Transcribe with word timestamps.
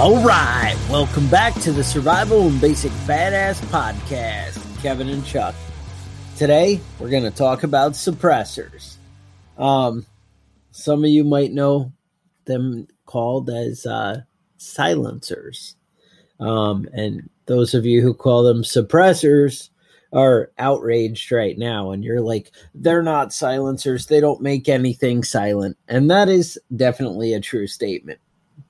All 0.00 0.24
right, 0.24 0.78
welcome 0.88 1.28
back 1.28 1.52
to 1.60 1.72
the 1.72 1.84
Survival 1.84 2.46
and 2.46 2.58
Basic 2.58 2.90
Badass 3.06 3.60
Podcast. 3.66 4.80
Kevin 4.80 5.10
and 5.10 5.22
Chuck. 5.26 5.54
Today 6.38 6.80
we're 6.98 7.10
going 7.10 7.24
to 7.24 7.30
talk 7.30 7.64
about 7.64 7.92
suppressors. 7.92 8.96
Um, 9.58 10.06
some 10.70 11.04
of 11.04 11.10
you 11.10 11.22
might 11.22 11.52
know 11.52 11.92
them 12.46 12.88
called 13.04 13.50
as 13.50 13.84
uh, 13.84 14.22
silencers, 14.56 15.76
um, 16.40 16.88
and 16.94 17.28
those 17.44 17.74
of 17.74 17.84
you 17.84 18.00
who 18.00 18.14
call 18.14 18.42
them 18.42 18.62
suppressors 18.62 19.68
are 20.14 20.50
outraged 20.58 21.30
right 21.30 21.58
now 21.58 21.90
and 21.90 22.02
you're 22.04 22.22
like 22.22 22.50
they're 22.74 23.02
not 23.02 23.34
silencers 23.34 24.06
they 24.06 24.18
don't 24.18 24.40
make 24.40 24.68
anything 24.68 25.22
silent 25.22 25.76
and 25.86 26.10
that 26.10 26.28
is 26.28 26.58
definitely 26.74 27.32
a 27.32 27.40
true 27.40 27.68
statement 27.68 28.18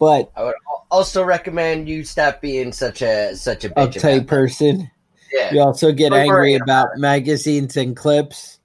but 0.00 0.32
I 0.34 0.42
would 0.42 0.54
also 0.90 1.22
recommend 1.22 1.88
you 1.88 2.02
stop 2.02 2.40
being 2.40 2.72
such 2.72 3.02
a 3.02 3.36
such 3.36 3.64
a 3.64 3.68
bitch 3.70 3.92
uptight 3.94 4.26
person. 4.26 4.90
Yeah. 5.32 5.54
You 5.54 5.60
also 5.60 5.92
get 5.92 6.10
Don't 6.10 6.18
angry 6.22 6.54
about 6.54 6.88
magazines 6.96 7.76
and 7.76 7.94
clips. 7.96 8.58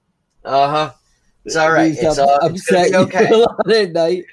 Uh 0.44 0.68
huh. 0.68 0.92
It's 1.44 1.54
all 1.54 1.70
right. 1.70 1.92
It's, 1.92 2.18
up- 2.18 2.26
all, 2.42 2.48
it's 2.50 2.62
upset 2.72 2.90
be 2.90 2.96
okay. 2.96 3.28
you 3.28 3.36
a 3.36 3.38
lot 3.38 3.70
at 3.70 3.92
night. 3.92 4.24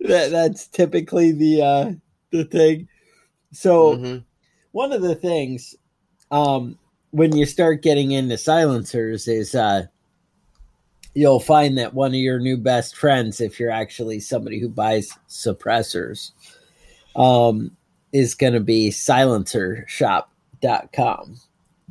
that, 0.00 0.30
that's 0.30 0.66
typically 0.66 1.30
the 1.32 1.62
uh, 1.62 1.92
the 2.32 2.44
thing. 2.44 2.88
So 3.52 3.96
Mhm. 3.96 4.24
one 4.72 4.92
of 4.92 5.02
the 5.02 5.14
things 5.14 5.76
um, 6.32 6.76
when 7.10 7.36
you 7.36 7.46
start 7.46 7.82
getting 7.82 8.10
into 8.12 8.36
silencers 8.38 9.28
is 9.28 9.54
uh, 9.54 9.86
you'll 11.14 11.40
find 11.40 11.78
that 11.78 11.94
one 11.94 12.10
of 12.10 12.20
your 12.20 12.38
new 12.38 12.56
best 12.56 12.96
friends, 12.96 13.40
if 13.40 13.58
you're 13.58 13.70
actually 13.70 14.20
somebody 14.20 14.60
who 14.60 14.68
buys 14.68 15.18
suppressors, 15.28 16.32
um, 17.16 17.76
is 18.12 18.34
going 18.34 18.52
to 18.52 18.60
be 18.60 18.90
silencershop.com. 18.90 21.36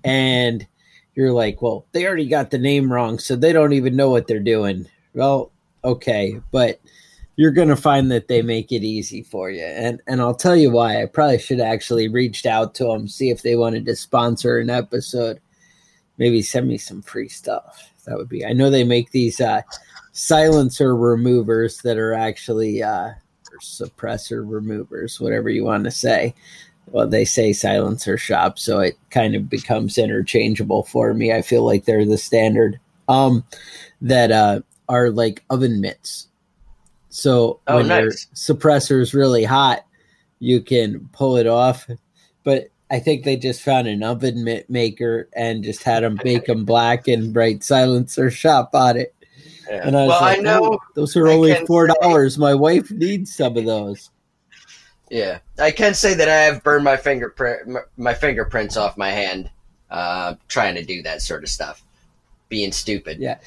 And 0.03 0.67
you're 1.15 1.33
like, 1.33 1.61
well, 1.61 1.85
they 1.91 2.05
already 2.05 2.27
got 2.27 2.51
the 2.51 2.57
name 2.57 2.91
wrong, 2.91 3.19
so 3.19 3.35
they 3.35 3.51
don't 3.51 3.73
even 3.73 3.95
know 3.95 4.09
what 4.09 4.27
they're 4.27 4.39
doing. 4.39 4.87
Well, 5.13 5.51
okay, 5.83 6.39
but 6.51 6.79
you're 7.35 7.51
going 7.51 7.69
to 7.69 7.75
find 7.75 8.11
that 8.11 8.27
they 8.27 8.41
make 8.41 8.71
it 8.71 8.83
easy 8.83 9.23
for 9.23 9.49
you. 9.49 9.63
And 9.63 10.01
and 10.07 10.21
I'll 10.21 10.35
tell 10.35 10.55
you 10.55 10.71
why. 10.71 11.01
I 11.01 11.05
probably 11.05 11.39
should 11.39 11.59
actually 11.59 12.07
reached 12.07 12.45
out 12.45 12.75
to 12.75 12.85
them, 12.85 13.07
see 13.07 13.29
if 13.29 13.41
they 13.41 13.55
wanted 13.55 13.85
to 13.85 13.95
sponsor 13.95 14.59
an 14.59 14.69
episode. 14.69 15.39
Maybe 16.19 16.43
send 16.43 16.67
me 16.67 16.77
some 16.77 17.01
free 17.01 17.29
stuff. 17.29 17.91
That 18.05 18.17
would 18.17 18.29
be. 18.29 18.45
I 18.45 18.53
know 18.53 18.69
they 18.69 18.83
make 18.83 19.09
these 19.09 19.41
uh, 19.41 19.61
silencer 20.11 20.95
removers 20.95 21.79
that 21.79 21.97
are 21.97 22.13
actually 22.13 22.83
uh, 22.83 23.13
or 23.51 23.59
suppressor 23.59 24.43
removers, 24.47 25.19
whatever 25.19 25.49
you 25.49 25.63
want 25.63 25.85
to 25.85 25.91
say. 25.91 26.35
Well, 26.87 27.07
they 27.07 27.25
say 27.25 27.53
silencer 27.53 28.17
shop, 28.17 28.59
so 28.59 28.79
it 28.79 28.97
kind 29.11 29.35
of 29.35 29.49
becomes 29.49 29.97
interchangeable 29.97 30.83
for 30.83 31.13
me. 31.13 31.31
I 31.31 31.41
feel 31.41 31.65
like 31.65 31.85
they're 31.85 32.05
the 32.05 32.17
standard. 32.17 32.79
Um, 33.07 33.43
that 34.01 34.31
uh, 34.31 34.61
are 34.87 35.09
like 35.09 35.43
oven 35.49 35.81
mitts. 35.81 36.27
So 37.09 37.59
Oh, 37.67 37.77
when 37.77 37.87
your 37.87 38.11
suppressor 38.35 39.01
is 39.01 39.13
really 39.13 39.43
hot, 39.43 39.85
you 40.39 40.61
can 40.61 41.09
pull 41.11 41.37
it 41.37 41.47
off. 41.47 41.87
But 42.43 42.69
I 42.91 42.99
think 42.99 43.23
they 43.23 43.35
just 43.37 43.61
found 43.61 43.87
an 43.87 44.03
oven 44.03 44.43
mitt 44.43 44.69
maker 44.69 45.29
and 45.33 45.63
just 45.63 45.83
had 45.83 46.03
them 46.03 46.17
bake 46.23 46.45
them 46.45 46.65
black 46.65 47.07
and 47.07 47.33
bright 47.33 47.63
silencer 47.63 48.31
shop 48.31 48.71
on 48.73 48.97
it. 48.97 49.13
Yeah. 49.69 49.87
And 49.87 49.95
I 49.95 50.01
was 50.01 50.09
well, 50.09 50.21
like, 50.21 50.39
I 50.39 50.41
know. 50.41 50.73
"Oh, 50.73 50.79
those 50.95 51.15
are 51.15 51.27
I 51.27 51.33
only 51.33 51.65
four 51.67 51.87
dollars. 51.87 52.37
My 52.37 52.55
wife 52.55 52.89
needs 52.89 53.35
some 53.35 53.55
of 53.57 53.65
those. 53.65 54.09
Yeah, 55.11 55.39
I 55.59 55.71
can 55.71 55.93
say 55.93 56.13
that 56.15 56.29
I 56.29 56.35
have 56.35 56.63
burned 56.63 56.83
my 56.83 56.97
fingerprint, 56.97 57.67
my, 57.67 57.81
my 57.97 58.13
fingerprints 58.13 58.77
off 58.77 58.97
my 58.97 59.09
hand, 59.09 59.49
uh, 59.89 60.35
trying 60.47 60.75
to 60.75 60.83
do 60.83 61.01
that 61.03 61.21
sort 61.21 61.43
of 61.43 61.49
stuff, 61.49 61.83
being 62.47 62.71
stupid. 62.71 63.19
Yeah. 63.19 63.37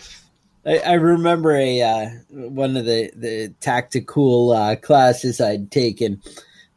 I, 0.65 0.79
I 0.79 0.93
remember 0.95 1.57
a 1.57 1.83
uh, 1.83 2.09
one 2.31 2.77
of 2.77 2.85
the 2.85 3.11
the 3.17 3.49
tactical 3.61 4.53
uh, 4.53 4.77
classes 4.77 5.41
I'd 5.41 5.71
taken. 5.71 6.23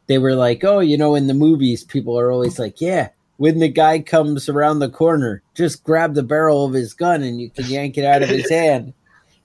They 0.06 0.18
were 0.18 0.34
like, 0.34 0.64
"Oh, 0.64 0.80
you 0.80 0.96
know, 0.96 1.14
in 1.14 1.26
the 1.26 1.34
movies, 1.34 1.84
people 1.84 2.18
are 2.18 2.30
always 2.30 2.58
like, 2.58 2.80
yeah, 2.80 3.08
when 3.38 3.58
the 3.58 3.68
guy 3.68 3.98
comes 4.00 4.48
around 4.48 4.78
the 4.78 4.88
corner, 4.88 5.42
just 5.54 5.84
grab 5.84 6.14
the 6.14 6.22
barrel 6.22 6.64
of 6.64 6.72
his 6.72 6.94
gun 6.94 7.22
and 7.22 7.40
you 7.40 7.50
can 7.50 7.66
yank 7.66 7.98
it 7.98 8.04
out 8.04 8.22
of 8.22 8.28
his 8.28 8.50
hand." 8.50 8.94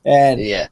And 0.05 0.41
Yeah, 0.41 0.67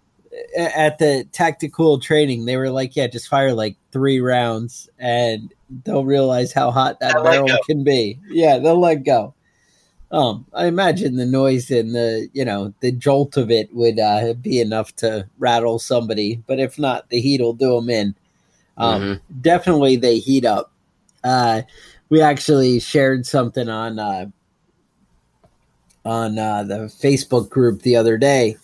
at 0.58 0.98
the 1.00 1.28
tactical 1.32 2.00
training, 2.00 2.46
they 2.46 2.58
were 2.58 2.70
like, 2.70 2.96
"Yeah, 2.96 3.08
just 3.08 3.28
fire 3.28 3.54
like 3.54 3.78
three 3.92 4.20
rounds, 4.20 4.90
and 4.98 5.54
they'll 5.84 6.06
realize 6.06 6.54
how 6.54 6.72
hot 6.72 7.00
that 7.00 7.14
They'll 7.14 7.24
barrel 7.24 7.58
can 7.66 7.84
be." 7.84 8.20
Yeah, 8.30 8.60
they'll 8.60 8.80
let 8.80 9.04
go. 9.04 9.34
Um, 10.12 10.48
I 10.54 10.66
imagine 10.66 11.18
the 11.18 11.26
noise 11.26 11.70
and 11.70 11.94
the 11.94 12.30
you 12.34 12.44
know 12.44 12.74
the 12.80 12.92
jolt 12.92 13.38
of 13.38 13.52
it 13.52 13.74
would 13.74 14.00
uh, 14.00 14.34
be 14.34 14.60
enough 14.60 14.96
to 14.98 15.28
rattle 15.38 15.80
somebody, 15.80 16.44
but 16.48 16.60
if 16.60 16.80
not, 16.80 17.10
the 17.10 17.22
heat 17.22 17.42
will 17.42 17.54
do 17.54 17.76
them 17.76 17.90
in. 17.90 18.16
Um, 18.80 19.02
Mm-hmm. 19.02 19.42
Definitely, 19.42 19.96
they 19.98 20.20
heat 20.20 20.46
up. 20.46 20.72
Uh, 21.24 21.64
we 22.10 22.22
actually 22.22 22.80
shared 22.80 23.26
something 23.26 23.70
on 23.70 24.00
uh, 24.00 24.26
on 26.06 26.40
uh, 26.40 26.64
the 26.64 26.76
Facebook 26.88 27.50
group 27.50 27.82
the 27.82 27.96
other 27.96 28.18
day 28.18 28.56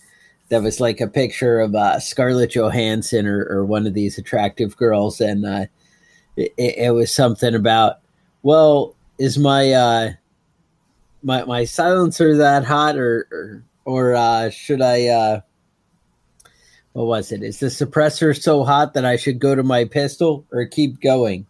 that 0.48 0.62
was 0.62 0.80
like 0.80 1.00
a 1.00 1.06
picture 1.06 1.60
of 1.60 1.74
uh, 1.74 2.00
Scarlett 2.00 2.52
Johansson 2.54 3.26
or, 3.26 3.46
or 3.46 3.64
one 3.64 3.86
of 3.86 3.94
these 3.94 4.16
attractive 4.16 4.76
girls, 4.76 5.20
and 5.20 5.44
uh, 5.44 5.66
it, 6.36 6.52
it 6.56 6.94
was 6.94 7.12
something 7.12 7.54
about, 7.54 7.98
well, 8.42 8.94
is 9.18 9.38
my 9.38 9.72
uh, 9.72 10.10
my 11.22 11.44
my 11.44 11.64
silencer 11.64 12.36
that 12.38 12.64
hot, 12.64 12.96
or 12.96 13.28
or, 13.30 13.64
or 13.84 14.14
uh, 14.14 14.50
should 14.50 14.80
I? 14.80 15.42
What 16.96 17.08
was 17.08 17.30
it? 17.30 17.42
Is 17.42 17.60
the 17.60 17.66
suppressor 17.66 18.34
so 18.34 18.64
hot 18.64 18.94
that 18.94 19.04
I 19.04 19.16
should 19.16 19.38
go 19.38 19.54
to 19.54 19.62
my 19.62 19.84
pistol 19.84 20.46
or 20.50 20.64
keep 20.64 20.98
going? 21.02 21.44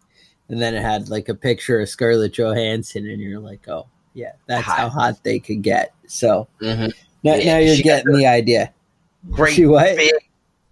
And 0.49 0.61
then 0.61 0.75
it 0.75 0.81
had 0.81 1.07
like 1.07 1.29
a 1.29 1.35
picture 1.35 1.79
of 1.79 1.87
Scarlett 1.87 2.33
Johansson, 2.33 3.07
and 3.07 3.21
you're 3.21 3.39
like, 3.39 3.65
oh 3.69 3.87
Yeah, 4.13 4.33
that's 4.45 4.65
Hot. 4.65 4.77
how 4.77 4.89
hot 4.89 5.23
they 5.23 5.39
could 5.39 5.61
get. 5.61 5.93
So 6.05 6.49
Mhm. 6.59 6.91
now, 7.23 7.35
Yeah, 7.35 7.45
now 7.45 7.57
you're 7.59 7.77
getting 7.77 8.11
the 8.11 8.25
idea. 8.25 8.73
Great 9.31 9.53
She 9.53 9.65
what? 9.65 9.95
big. 9.95 10.11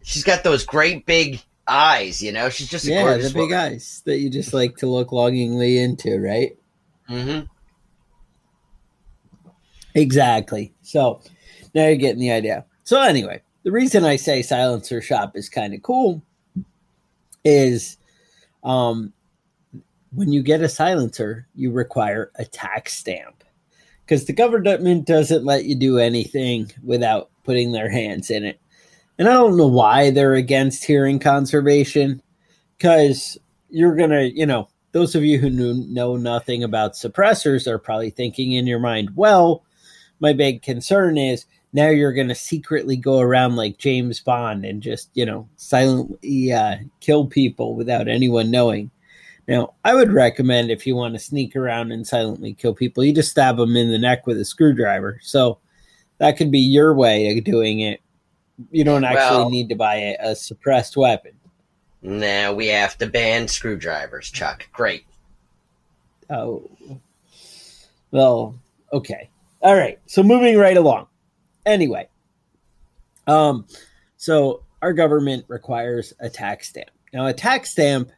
She's 0.03 0.25
got 0.25 0.43
those 0.43 0.65
great 0.65 1.05
big 1.05 1.41
eyes. 1.65 2.21
You 2.21 2.33
know, 2.33 2.49
she's 2.49 2.67
just 2.67 2.83
a 2.83 2.91
Yeah, 2.91 3.15
the 3.15 3.31
big 3.33 3.53
eyes 3.53 4.01
that 4.03 4.17
you 4.17 4.29
just 4.29 4.53
like 4.53 4.75
to 4.79 4.87
look 4.87 5.13
longingly 5.13 5.77
into, 5.77 6.19
right? 6.19 6.51
hmm 7.07 7.43
Exactly. 9.93 10.73
So 10.81 11.21
now 11.73 11.87
you're 11.87 11.95
getting 11.95 12.19
the 12.19 12.31
idea. 12.33 12.65
So 12.83 13.01
anyway, 13.01 13.41
the 13.65 13.71
reason 13.71 14.05
I 14.05 14.15
say 14.15 14.43
silencer 14.43 15.01
shop 15.01 15.35
is 15.35 15.49
kind 15.49 15.73
of 15.73 15.81
cool 15.81 16.21
is 17.43 17.97
um 18.63 19.11
when 20.15 20.31
you 20.31 20.41
get 20.41 20.61
a 20.61 20.69
silencer, 20.69 21.47
you 21.55 21.71
require 21.71 22.31
a 22.35 22.45
tax 22.45 22.93
stamp. 22.93 23.43
Because 24.05 24.25
the 24.25 24.33
government 24.33 25.05
doesn't 25.05 25.43
let 25.43 25.65
you 25.65 25.75
do 25.75 25.97
anything 25.97 26.71
without 26.83 27.31
putting 27.43 27.71
their 27.71 27.89
hands 27.89 28.29
in 28.29 28.45
it. 28.45 28.59
And 29.17 29.27
I 29.27 29.33
don't 29.33 29.57
know 29.57 29.67
why 29.67 30.11
they're 30.11 30.35
against 30.35 30.85
hearing 30.85 31.19
conservation. 31.19 32.21
Because 32.77 33.37
you're 33.69 33.95
going 33.95 34.11
to, 34.11 34.31
you 34.31 34.45
know, 34.45 34.69
those 34.91 35.15
of 35.15 35.23
you 35.25 35.37
who 35.39 35.49
knew, 35.49 35.73
know 35.87 36.15
nothing 36.15 36.63
about 36.63 36.93
suppressors 36.93 37.67
are 37.67 37.79
probably 37.79 38.11
thinking 38.11 38.53
in 38.53 38.67
your 38.67 38.79
mind, 38.79 39.09
well, 39.15 39.63
my 40.19 40.31
big 40.31 40.61
concern 40.61 41.17
is 41.17 41.45
now 41.75 41.89
you're 41.89 42.13
going 42.13 42.29
to 42.29 42.35
secretly 42.35 42.95
go 42.95 43.19
around 43.19 43.57
like 43.57 43.77
James 43.77 44.21
Bond 44.21 44.63
and 44.63 44.81
just, 44.81 45.09
you 45.13 45.25
know, 45.25 45.49
silently 45.57 46.53
uh, 46.53 46.77
kill 47.01 47.25
people 47.25 47.75
without 47.75 48.07
anyone 48.07 48.49
knowing. 48.49 48.89
Now, 49.45 49.73
I 49.83 49.93
would 49.93 50.13
recommend 50.13 50.71
if 50.71 50.87
you 50.87 50.95
want 50.95 51.15
to 51.15 51.19
sneak 51.19 51.53
around 51.53 51.91
and 51.91 52.07
silently 52.07 52.53
kill 52.53 52.73
people, 52.73 53.03
you 53.03 53.13
just 53.13 53.31
stab 53.31 53.57
them 53.57 53.75
in 53.75 53.91
the 53.91 53.99
neck 53.99 54.25
with 54.25 54.39
a 54.39 54.45
screwdriver. 54.45 55.19
So 55.21 55.59
that 56.19 56.37
could 56.37 56.49
be 56.49 56.59
your 56.59 56.93
way 56.95 57.37
of 57.37 57.43
doing 57.43 57.81
it. 57.81 57.99
You 58.71 58.85
don't 58.85 59.03
actually 59.03 59.39
Well- 59.39 59.49
need 59.49 59.67
to 59.67 59.75
buy 59.75 59.95
a, 59.95 60.15
a 60.21 60.35
suppressed 60.35 60.95
weapon. 60.95 61.33
Now 62.01 62.53
we 62.53 62.67
have 62.67 62.97
to 62.99 63.07
ban 63.07 63.49
screwdrivers, 63.49 64.31
Chuck. 64.31 64.69
Great. 64.71 65.05
Oh, 66.29 66.71
well, 68.11 68.55
okay, 68.93 69.29
all 69.61 69.75
right. 69.75 69.99
So 70.05 70.23
moving 70.23 70.57
right 70.57 70.77
along. 70.77 71.07
Anyway, 71.65 72.07
um, 73.27 73.65
so 74.17 74.63
our 74.81 74.93
government 74.93 75.45
requires 75.47 76.13
a 76.19 76.29
tax 76.29 76.69
stamp. 76.69 76.91
Now, 77.13 77.25
a 77.25 77.33
tax 77.33 77.71
stamp, 77.71 78.11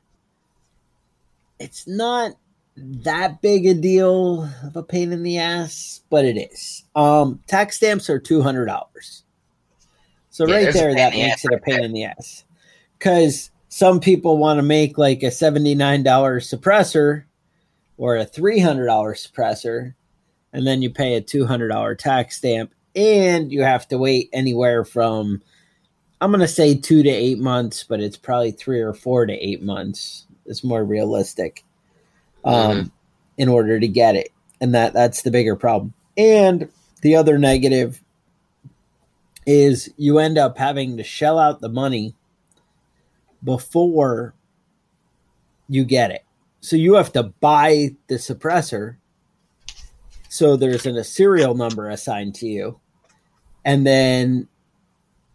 it's 1.60 1.88
not 1.88 2.34
that 2.76 3.42
big 3.42 3.66
a 3.66 3.74
deal 3.74 4.50
of 4.64 4.76
a 4.76 4.84
pain 4.84 5.12
in 5.12 5.24
the 5.24 5.38
ass, 5.40 6.02
but 6.10 6.26
it 6.26 6.38
is. 6.38 6.84
Um, 6.96 7.42
tax 7.48 7.78
stamps 7.78 8.10
are 8.10 8.20
two 8.20 8.42
hundred 8.42 8.66
dollars. 8.66 9.24
So 10.30 10.48
Yeah, 10.48 10.56
right 10.56 10.74
there, 10.74 10.94
that 10.94 11.14
makes 11.14 11.44
it 11.46 11.54
a 11.54 11.58
pain 11.58 11.84
in 11.84 11.94
the 11.94 12.04
ass. 12.04 12.44
Because 12.98 13.50
some 13.70 14.00
people 14.00 14.38
want 14.38 14.58
to 14.58 14.64
make 14.64 14.98
like 14.98 15.24
a 15.24 15.32
seventy-nine 15.32 16.04
dollar 16.04 16.40
suppressor 16.40 17.24
or 17.98 18.18
a 18.18 18.26
three 18.26 18.60
hundred 18.60 18.86
dollar 18.88 19.16
suppressor, 19.16 19.94
and 20.54 20.68
then 20.68 20.82
you 20.82 20.90
pay 20.90 21.16
a 21.16 21.22
two 21.22 21.46
hundred 21.46 21.70
dollar 21.70 21.96
tax 21.96 22.38
stamp, 22.38 22.72
and 22.98 23.52
you 23.52 23.64
have 23.64 23.88
to 23.88 23.98
wait 23.98 24.30
anywhere 24.34 24.84
from 24.84 25.42
I'm 26.20 26.32
going 26.32 26.42
to 26.42 26.48
say 26.48 26.76
two 26.76 27.04
to 27.04 27.10
eight 27.10 27.38
months, 27.38 27.84
but 27.84 28.00
it's 28.00 28.18
probably 28.18 28.52
three 28.52 28.82
or 28.82 28.94
four 28.94 29.26
to 29.26 29.34
eight 29.34 29.62
months. 29.62 30.26
It's 30.46 30.64
more 30.64 30.84
realistic 30.84 31.64
um, 32.44 32.92
in 33.38 33.50
order 33.50 33.80
to 33.80 33.88
get 33.88 34.16
it, 34.16 34.30
and 34.60 34.74
that 34.74 34.94
that's 34.94 35.22
the 35.22 35.32
bigger 35.32 35.56
problem. 35.56 35.94
And 36.18 36.70
the 37.02 37.16
other 37.16 37.38
negative 37.38 38.02
is 39.46 39.94
you 39.98 40.18
end 40.18 40.38
up 40.38 40.58
having 40.58 40.98
to 40.98 41.04
shell 41.04 41.38
out 41.38 41.62
the 41.62 41.70
money 41.70 42.16
before 43.44 44.34
you 45.70 45.86
get 45.86 46.12
it. 46.12 46.26
So 46.62 46.76
you 46.76 46.96
have 46.96 47.14
to 47.14 47.24
buy 47.24 47.96
the 48.08 48.16
suppressor. 48.16 48.98
So 50.30 50.58
there's 50.58 50.86
an, 50.86 50.98
a 50.98 51.04
serial 51.04 51.54
number 51.54 51.90
assigned 51.90 52.36
to 52.36 52.48
you, 52.48 52.80
and 53.68 53.86
then 53.86 54.48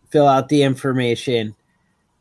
fill 0.09 0.27
out 0.27 0.49
the 0.49 0.63
information, 0.63 1.55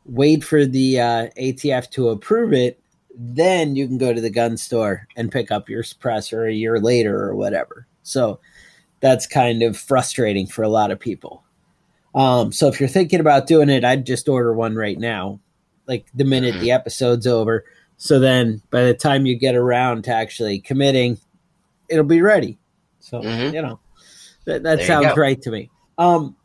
wait 0.04 0.44
for 0.44 0.66
the 0.66 1.00
uh, 1.00 1.28
ATF 1.38 1.88
to 1.92 2.10
approve 2.10 2.52
it, 2.52 2.78
then 3.16 3.76
you 3.76 3.86
can 3.86 3.96
go 3.96 4.12
to 4.12 4.20
the 4.20 4.28
gun 4.28 4.58
store 4.58 5.08
and 5.16 5.32
pick 5.32 5.50
up 5.50 5.70
your 5.70 5.82
suppressor 5.82 6.46
a 6.46 6.52
year 6.54 6.78
later 6.78 7.18
or 7.18 7.34
whatever. 7.34 7.86
So 8.02 8.40
that's 9.00 9.26
kind 9.26 9.62
of 9.62 9.74
frustrating 9.74 10.46
for 10.46 10.62
a 10.62 10.68
lot 10.68 10.90
of 10.90 11.00
people. 11.00 11.44
Um, 12.14 12.52
so 12.52 12.68
if 12.68 12.78
you're 12.78 12.90
thinking 12.90 13.20
about 13.20 13.46
doing 13.46 13.70
it, 13.70 13.82
I'd 13.82 14.04
just 14.04 14.28
order 14.28 14.52
one 14.52 14.74
right 14.74 14.98
now, 14.98 15.40
like 15.86 16.04
the 16.14 16.24
minute 16.24 16.60
the 16.60 16.72
episode's 16.72 17.26
over. 17.26 17.64
So 17.96 18.20
then 18.20 18.60
by 18.70 18.84
the 18.84 18.92
time 18.92 19.24
you 19.24 19.34
get 19.34 19.54
around 19.54 20.04
to 20.04 20.14
actually 20.14 20.60
committing, 20.60 21.16
it'll 21.88 22.04
be 22.04 22.20
ready. 22.20 22.58
So, 23.00 23.22
Mhm. 23.22 23.54
you 23.54 23.62
know, 23.62 23.80
that, 24.44 24.62
that 24.64 24.80
sounds 24.86 25.06
right 25.16 25.40
to 25.40 25.50
me. 25.50 25.70
Um, 25.98 26.36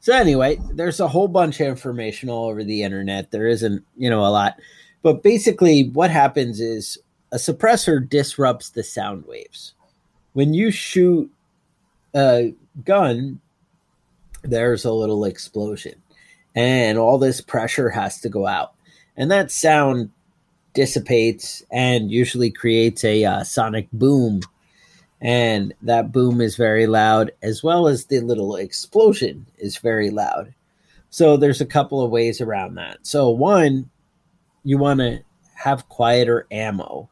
so 0.00 0.14
anyway, 0.14 0.58
there's 0.72 1.00
a 1.00 1.08
whole 1.08 1.28
bunch 1.28 1.60
of 1.60 1.66
information 1.66 2.28
all 2.28 2.48
over 2.48 2.64
the 2.64 2.82
internet. 2.82 3.30
There 3.30 3.46
isn't, 3.46 3.84
you 3.96 4.10
know, 4.10 4.20
a 4.20 4.30
lot. 4.30 4.56
But 5.02 5.22
basically 5.22 5.90
what 5.90 6.10
happens 6.10 6.60
is 6.60 6.98
a 7.30 7.36
suppressor 7.36 8.08
disrupts 8.08 8.70
the 8.70 8.82
sound 8.82 9.26
waves. 9.26 9.74
When 10.32 10.54
you 10.54 10.70
shoot 10.70 11.30
a 12.14 12.54
gun, 12.84 13.40
there's 14.42 14.84
a 14.84 14.92
little 14.92 15.24
explosion 15.24 15.94
and 16.54 16.98
all 16.98 17.18
this 17.18 17.40
pressure 17.40 17.90
has 17.90 18.20
to 18.20 18.28
go 18.28 18.46
out. 18.46 18.74
And 19.16 19.30
that 19.30 19.50
sound 19.50 20.10
dissipates 20.74 21.62
and 21.70 22.10
usually 22.10 22.50
creates 22.50 23.04
a 23.04 23.24
uh, 23.24 23.44
sonic 23.44 23.88
boom. 23.92 24.40
And 25.22 25.72
that 25.82 26.10
boom 26.10 26.40
is 26.40 26.56
very 26.56 26.86
loud, 26.86 27.30
as 27.42 27.62
well 27.62 27.86
as 27.86 28.06
the 28.06 28.20
little 28.20 28.56
explosion 28.56 29.46
is 29.56 29.78
very 29.78 30.10
loud. 30.10 30.52
So 31.10 31.36
there's 31.36 31.60
a 31.60 31.66
couple 31.66 32.02
of 32.02 32.10
ways 32.10 32.40
around 32.40 32.74
that. 32.74 32.98
So, 33.06 33.30
one, 33.30 33.88
you 34.64 34.78
want 34.78 34.98
to 34.98 35.20
have 35.54 35.88
quieter 35.88 36.48
ammo. 36.50 37.08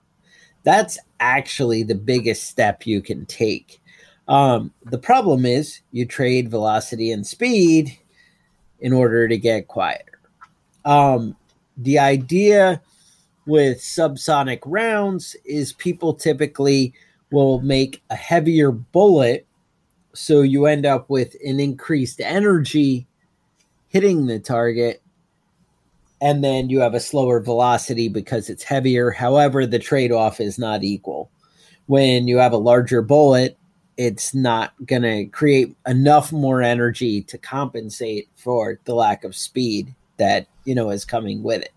That's 0.64 0.98
actually 1.20 1.84
the 1.84 1.94
biggest 1.94 2.44
step 2.44 2.84
you 2.84 3.00
can 3.00 3.26
take. 3.26 3.80
Um, 4.26 4.72
the 4.84 4.98
problem 4.98 5.46
is 5.46 5.80
you 5.92 6.04
trade 6.04 6.50
velocity 6.50 7.12
and 7.12 7.24
speed 7.24 7.96
in 8.80 8.92
order 8.92 9.28
to 9.28 9.38
get 9.38 9.68
quieter. 9.68 10.18
Um, 10.84 11.36
the 11.76 12.00
idea 12.00 12.82
with 13.46 13.78
subsonic 13.78 14.60
rounds 14.64 15.36
is 15.44 15.72
people 15.72 16.14
typically 16.14 16.94
will 17.30 17.60
make 17.60 18.02
a 18.10 18.16
heavier 18.16 18.70
bullet 18.70 19.46
so 20.12 20.42
you 20.42 20.66
end 20.66 20.84
up 20.84 21.08
with 21.08 21.36
an 21.44 21.60
increased 21.60 22.20
energy 22.20 23.06
hitting 23.88 24.26
the 24.26 24.38
target 24.38 25.02
and 26.20 26.44
then 26.44 26.68
you 26.68 26.80
have 26.80 26.94
a 26.94 27.00
slower 27.00 27.40
velocity 27.40 28.08
because 28.08 28.50
it's 28.50 28.62
heavier. 28.62 29.10
However 29.10 29.66
the 29.66 29.78
trade-off 29.78 30.40
is 30.40 30.58
not 30.58 30.84
equal. 30.84 31.30
When 31.86 32.28
you 32.28 32.38
have 32.38 32.52
a 32.52 32.58
larger 32.58 33.02
bullet 33.02 33.56
it's 33.96 34.34
not 34.34 34.72
going 34.86 35.02
to 35.02 35.26
create 35.26 35.76
enough 35.86 36.32
more 36.32 36.62
energy 36.62 37.20
to 37.20 37.36
compensate 37.36 38.30
for 38.34 38.80
the 38.84 38.94
lack 38.94 39.24
of 39.24 39.36
speed 39.36 39.94
that 40.16 40.46
you 40.64 40.74
know 40.74 40.88
is 40.90 41.04
coming 41.04 41.42
with 41.42 41.62
it. 41.62 41.74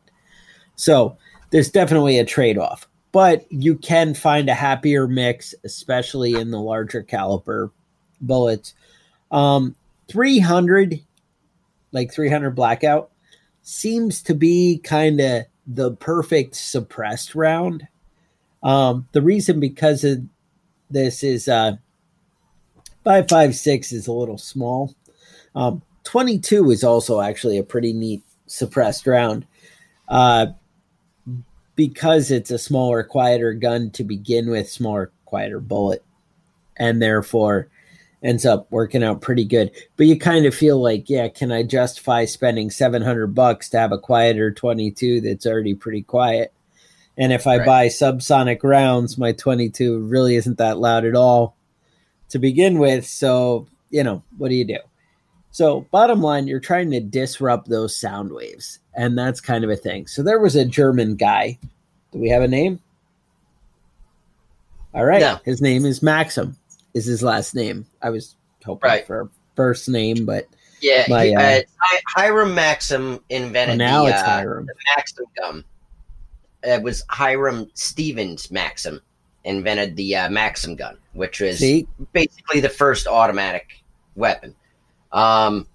So 0.75 1.17
there's 1.49 1.69
definitely 1.69 2.17
a 2.19 2.25
trade-off 2.25 2.87
but 3.13 3.45
you 3.49 3.77
can 3.77 4.13
find 4.13 4.49
a 4.49 4.53
happier 4.53 5.07
mix 5.07 5.55
especially 5.63 6.33
in 6.33 6.51
the 6.51 6.59
larger 6.59 7.01
caliber 7.01 7.71
bullets. 8.19 8.73
Um 9.31 9.77
300 10.09 10.99
like 11.93 12.11
300 12.11 12.51
blackout 12.51 13.11
seems 13.61 14.21
to 14.23 14.33
be 14.33 14.81
kind 14.83 15.21
of 15.21 15.43
the 15.65 15.91
perfect 15.91 16.55
suppressed 16.55 17.35
round. 17.35 17.87
Um 18.61 19.07
the 19.13 19.21
reason 19.21 19.61
because 19.61 20.03
of 20.03 20.23
this 20.89 21.23
is 21.23 21.47
uh 21.47 21.77
556 23.05 23.93
is 23.93 24.07
a 24.07 24.11
little 24.11 24.37
small. 24.37 24.93
Um 25.55 25.83
22 26.03 26.71
is 26.71 26.83
also 26.83 27.21
actually 27.21 27.59
a 27.59 27.63
pretty 27.63 27.93
neat 27.93 28.23
suppressed 28.47 29.05
round. 29.05 29.45
Uh 30.09 30.47
because 31.75 32.31
it's 32.31 32.51
a 32.51 32.57
smaller 32.57 33.03
quieter 33.03 33.53
gun 33.53 33.89
to 33.91 34.03
begin 34.03 34.49
with 34.49 34.69
smaller 34.69 35.11
quieter 35.25 35.59
bullet 35.59 36.03
and 36.77 37.01
therefore 37.01 37.69
ends 38.23 38.45
up 38.45 38.67
working 38.71 39.03
out 39.03 39.21
pretty 39.21 39.43
good 39.45 39.71
but 39.97 40.05
you 40.07 40.17
kind 40.17 40.45
of 40.45 40.55
feel 40.55 40.81
like 40.81 41.09
yeah 41.09 41.27
can 41.27 41.51
i 41.51 41.61
justify 41.63 42.23
spending 42.25 42.69
700 42.69 43.27
bucks 43.27 43.69
to 43.69 43.77
have 43.79 43.91
a 43.91 43.97
quieter 43.97 44.51
22 44.51 45.21
that's 45.21 45.45
already 45.45 45.73
pretty 45.73 46.01
quiet 46.03 46.53
and 47.17 47.33
if 47.33 47.47
i 47.47 47.57
Right. 47.57 47.65
buy 47.65 47.87
subsonic 47.87 48.59
rounds 48.63 49.17
my 49.17 49.31
22 49.33 49.99
really 49.99 50.35
isn't 50.35 50.57
that 50.57 50.77
loud 50.79 51.05
at 51.05 51.15
all 51.15 51.55
to 52.29 52.39
begin 52.39 52.79
with. 52.79 53.05
So, 53.05 53.67
you 53.91 54.03
know, 54.03 54.23
what 54.39 54.49
do 54.49 54.55
you 54.55 54.65
do? 54.65 54.79
So, 55.51 55.81
bottom 55.91 56.19
line, 56.19 56.47
you're 56.47 56.59
trying 56.59 56.89
to 56.89 56.99
disrupt 56.99 57.69
those 57.69 57.95
sound 57.95 58.31
waves. 58.31 58.79
And 58.95 59.17
that's 59.17 59.41
kind 59.41 59.63
of 59.63 59.69
a 59.69 59.75
thing. 59.75 60.07
So, 60.07 60.21
there 60.23 60.39
was 60.39 60.55
a 60.55 60.65
German 60.65 61.15
guy. 61.15 61.57
Do 62.11 62.19
we 62.19 62.29
have 62.29 62.43
a 62.43 62.47
name? 62.47 62.79
All 64.93 65.05
right. 65.05 65.21
No. 65.21 65.39
His 65.43 65.61
name 65.61 65.85
is 65.85 66.03
Maxim, 66.03 66.55
is 66.93 67.05
his 67.05 67.23
last 67.23 67.55
name. 67.55 67.85
I 68.01 68.09
was 68.11 68.35
hoping 68.63 68.87
Right. 68.89 69.07
for 69.07 69.21
a 69.21 69.29
first 69.55 69.89
name, 69.89 70.25
but 70.25 70.47
Yeah, 70.81 71.05
My, 71.09 71.25
he- 71.27 71.35
uh, 71.35 71.41
uh, 71.41 71.97
Hiram 72.15 72.53
Maxim 72.53 73.19
invented 73.29 73.77
now 73.77 74.03
the, 74.03 74.09
it's 74.11 74.21
uh, 74.21 74.25
Hiram. 74.25 74.65
the 74.65 74.75
Maxim 74.95 75.25
gun. 75.39 75.63
It 76.61 76.83
was 76.83 77.03
Hiram 77.09 77.69
Stevens 77.73 78.51
Maxim 78.51 79.01
invented 79.45 79.95
the 79.95 80.15
uh, 80.15 80.29
Maxim 80.29 80.75
gun, 80.75 80.97
which 81.13 81.39
was 81.39 81.59
See, 81.59 81.87
basically 82.13 82.59
the 82.59 82.69
first 82.69 83.07
automatic 83.07 83.81
weapon. 84.15 84.55
Um, 85.11 85.67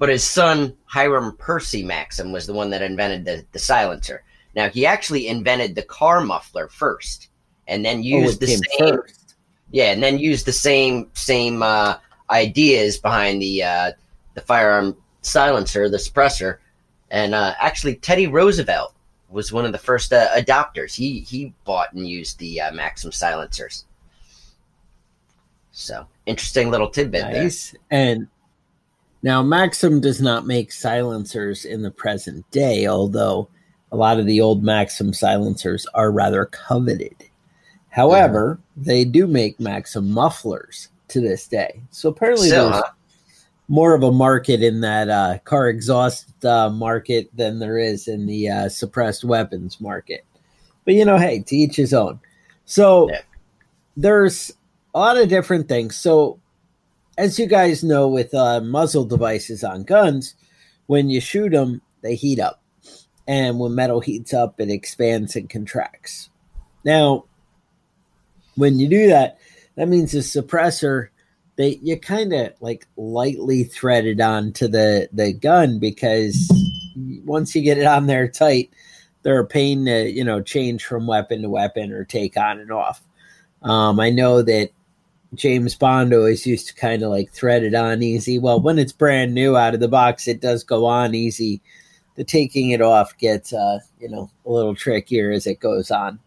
but 0.00 0.08
his 0.08 0.24
son 0.24 0.74
Hiram 0.86 1.36
Percy 1.36 1.84
Maxim 1.84 2.32
was 2.32 2.46
the 2.46 2.54
one 2.54 2.70
that 2.70 2.80
invented 2.80 3.26
the, 3.26 3.44
the 3.52 3.58
silencer. 3.58 4.24
Now 4.56 4.70
he 4.70 4.86
actually 4.86 5.28
invented 5.28 5.74
the 5.74 5.82
car 5.82 6.22
muffler 6.22 6.68
first, 6.68 7.28
and 7.68 7.84
then 7.84 7.98
oh, 7.98 8.00
used 8.00 8.42
it 8.42 8.46
the 8.46 8.62
same 8.78 8.96
first. 8.96 9.36
yeah, 9.70 9.92
and 9.92 10.02
then 10.02 10.18
used 10.18 10.46
the 10.46 10.52
same 10.52 11.10
same 11.12 11.62
uh, 11.62 11.98
ideas 12.30 12.96
behind 12.96 13.42
the 13.42 13.62
uh, 13.62 13.92
the 14.34 14.40
firearm 14.40 14.96
silencer, 15.20 15.90
the 15.90 15.98
suppressor, 15.98 16.56
and 17.10 17.34
uh, 17.34 17.54
actually 17.58 17.94
Teddy 17.96 18.26
Roosevelt 18.26 18.94
was 19.28 19.52
one 19.52 19.66
of 19.66 19.72
the 19.72 19.78
first 19.78 20.14
uh, 20.14 20.28
adopters. 20.34 20.94
He 20.94 21.20
he 21.20 21.52
bought 21.64 21.92
and 21.92 22.08
used 22.08 22.38
the 22.38 22.62
uh, 22.62 22.72
Maxim 22.72 23.12
silencers. 23.12 23.84
So 25.72 26.06
interesting 26.24 26.70
little 26.70 26.88
tidbit 26.88 27.20
there. 27.30 27.50
And 27.90 28.28
now 29.22 29.42
Maxim 29.42 30.00
does 30.00 30.20
not 30.20 30.46
make 30.46 30.72
silencers 30.72 31.64
in 31.64 31.82
the 31.82 31.90
present 31.90 32.48
day, 32.50 32.86
although 32.86 33.48
a 33.92 33.96
lot 33.96 34.18
of 34.18 34.26
the 34.26 34.40
old 34.40 34.62
Maxim 34.62 35.12
silencers 35.12 35.86
are 35.94 36.10
rather 36.10 36.46
coveted. 36.46 37.16
However, 37.90 38.58
they 38.76 39.04
do 39.04 39.26
make 39.26 39.58
Maxim 39.58 40.10
mufflers 40.10 40.88
to 41.08 41.20
this 41.20 41.48
day. 41.48 41.82
So 41.90 42.08
apparently 42.08 42.48
Still, 42.48 42.70
there's 42.70 42.82
more 43.68 43.94
of 43.94 44.02
a 44.02 44.12
market 44.12 44.62
in 44.62 44.80
that 44.80 45.08
uh, 45.08 45.38
car 45.44 45.68
exhaust 45.68 46.44
uh, 46.44 46.70
market 46.70 47.28
than 47.34 47.58
there 47.58 47.78
is 47.78 48.08
in 48.08 48.26
the 48.26 48.48
uh, 48.48 48.68
suppressed 48.68 49.24
weapons 49.24 49.80
market. 49.80 50.24
But 50.84 50.94
you 50.94 51.04
know, 51.04 51.18
hey, 51.18 51.40
to 51.40 51.56
each 51.56 51.76
his 51.76 51.92
own. 51.92 52.20
So 52.64 53.10
Yeah. 53.10 53.20
there's 53.96 54.52
a 54.94 54.98
lot 54.98 55.18
of 55.18 55.28
different 55.28 55.68
things. 55.68 55.96
So 55.96 56.38
as 57.20 57.38
you 57.38 57.46
guys 57.46 57.84
know, 57.84 58.08
with 58.08 58.32
uh, 58.32 58.62
muzzle 58.62 59.04
devices 59.04 59.62
on 59.62 59.82
guns, 59.82 60.34
when 60.86 61.10
you 61.10 61.20
shoot 61.20 61.50
them, 61.50 61.82
they 62.00 62.14
heat 62.14 62.40
up, 62.40 62.62
and 63.28 63.58
when 63.58 63.74
metal 63.74 64.00
heats 64.00 64.32
up, 64.32 64.58
it 64.58 64.70
expands 64.70 65.36
and 65.36 65.50
contracts. 65.50 66.30
Now, 66.82 67.26
when 68.54 68.78
you 68.78 68.88
do 68.88 69.08
that, 69.08 69.38
that 69.76 69.86
means 69.86 70.12
the 70.12 70.20
suppressor 70.20 71.08
they 71.56 71.78
you 71.82 72.00
kind 72.00 72.32
of 72.32 72.54
like 72.60 72.86
lightly 72.96 73.64
thread 73.64 74.06
it 74.06 74.18
onto 74.18 74.66
the 74.66 75.10
the 75.12 75.34
gun 75.34 75.78
because 75.78 76.50
once 77.26 77.54
you 77.54 77.60
get 77.60 77.76
it 77.76 77.84
on 77.84 78.06
there 78.06 78.28
tight, 78.28 78.70
they're 79.22 79.40
a 79.40 79.46
pain 79.46 79.84
to 79.84 80.10
you 80.10 80.24
know 80.24 80.40
change 80.40 80.86
from 80.86 81.06
weapon 81.06 81.42
to 81.42 81.50
weapon 81.50 81.92
or 81.92 82.06
take 82.06 82.38
on 82.38 82.60
and 82.60 82.72
off. 82.72 83.02
Um, 83.62 84.00
I 84.00 84.08
know 84.08 84.40
that 84.40 84.70
James 85.34 85.74
Bond 85.74 86.12
always 86.12 86.46
used 86.46 86.66
to 86.68 86.74
kind 86.74 87.02
of 87.02 87.10
like 87.10 87.30
thread 87.30 87.62
it 87.62 87.74
on 87.74 88.02
easy. 88.02 88.38
Well, 88.38 88.60
when 88.60 88.78
it's 88.78 88.92
brand 88.92 89.32
new 89.32 89.56
out 89.56 89.74
of 89.74 89.80
the 89.80 89.88
box, 89.88 90.26
it 90.26 90.40
does 90.40 90.64
go 90.64 90.86
on 90.86 91.14
easy. 91.14 91.60
The 92.16 92.24
taking 92.24 92.70
it 92.70 92.82
off 92.82 93.16
gets 93.18 93.52
uh, 93.52 93.78
you 94.00 94.08
know 94.08 94.30
a 94.44 94.50
little 94.50 94.74
trickier 94.74 95.30
as 95.30 95.46
it 95.46 95.60
goes 95.60 95.90
on, 95.90 96.18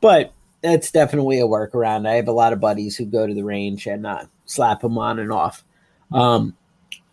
but 0.00 0.32
that's 0.62 0.90
definitely 0.90 1.40
a 1.40 1.46
workaround. 1.46 2.08
I 2.08 2.14
have 2.14 2.28
a 2.28 2.32
lot 2.32 2.52
of 2.52 2.60
buddies 2.60 2.96
who 2.96 3.04
go 3.04 3.26
to 3.26 3.34
the 3.34 3.44
range 3.44 3.86
and 3.86 4.06
uh, 4.06 4.24
slap 4.46 4.80
them 4.80 4.98
on 4.98 5.18
and 5.18 5.30
off. 5.30 5.64
Um, 6.12 6.56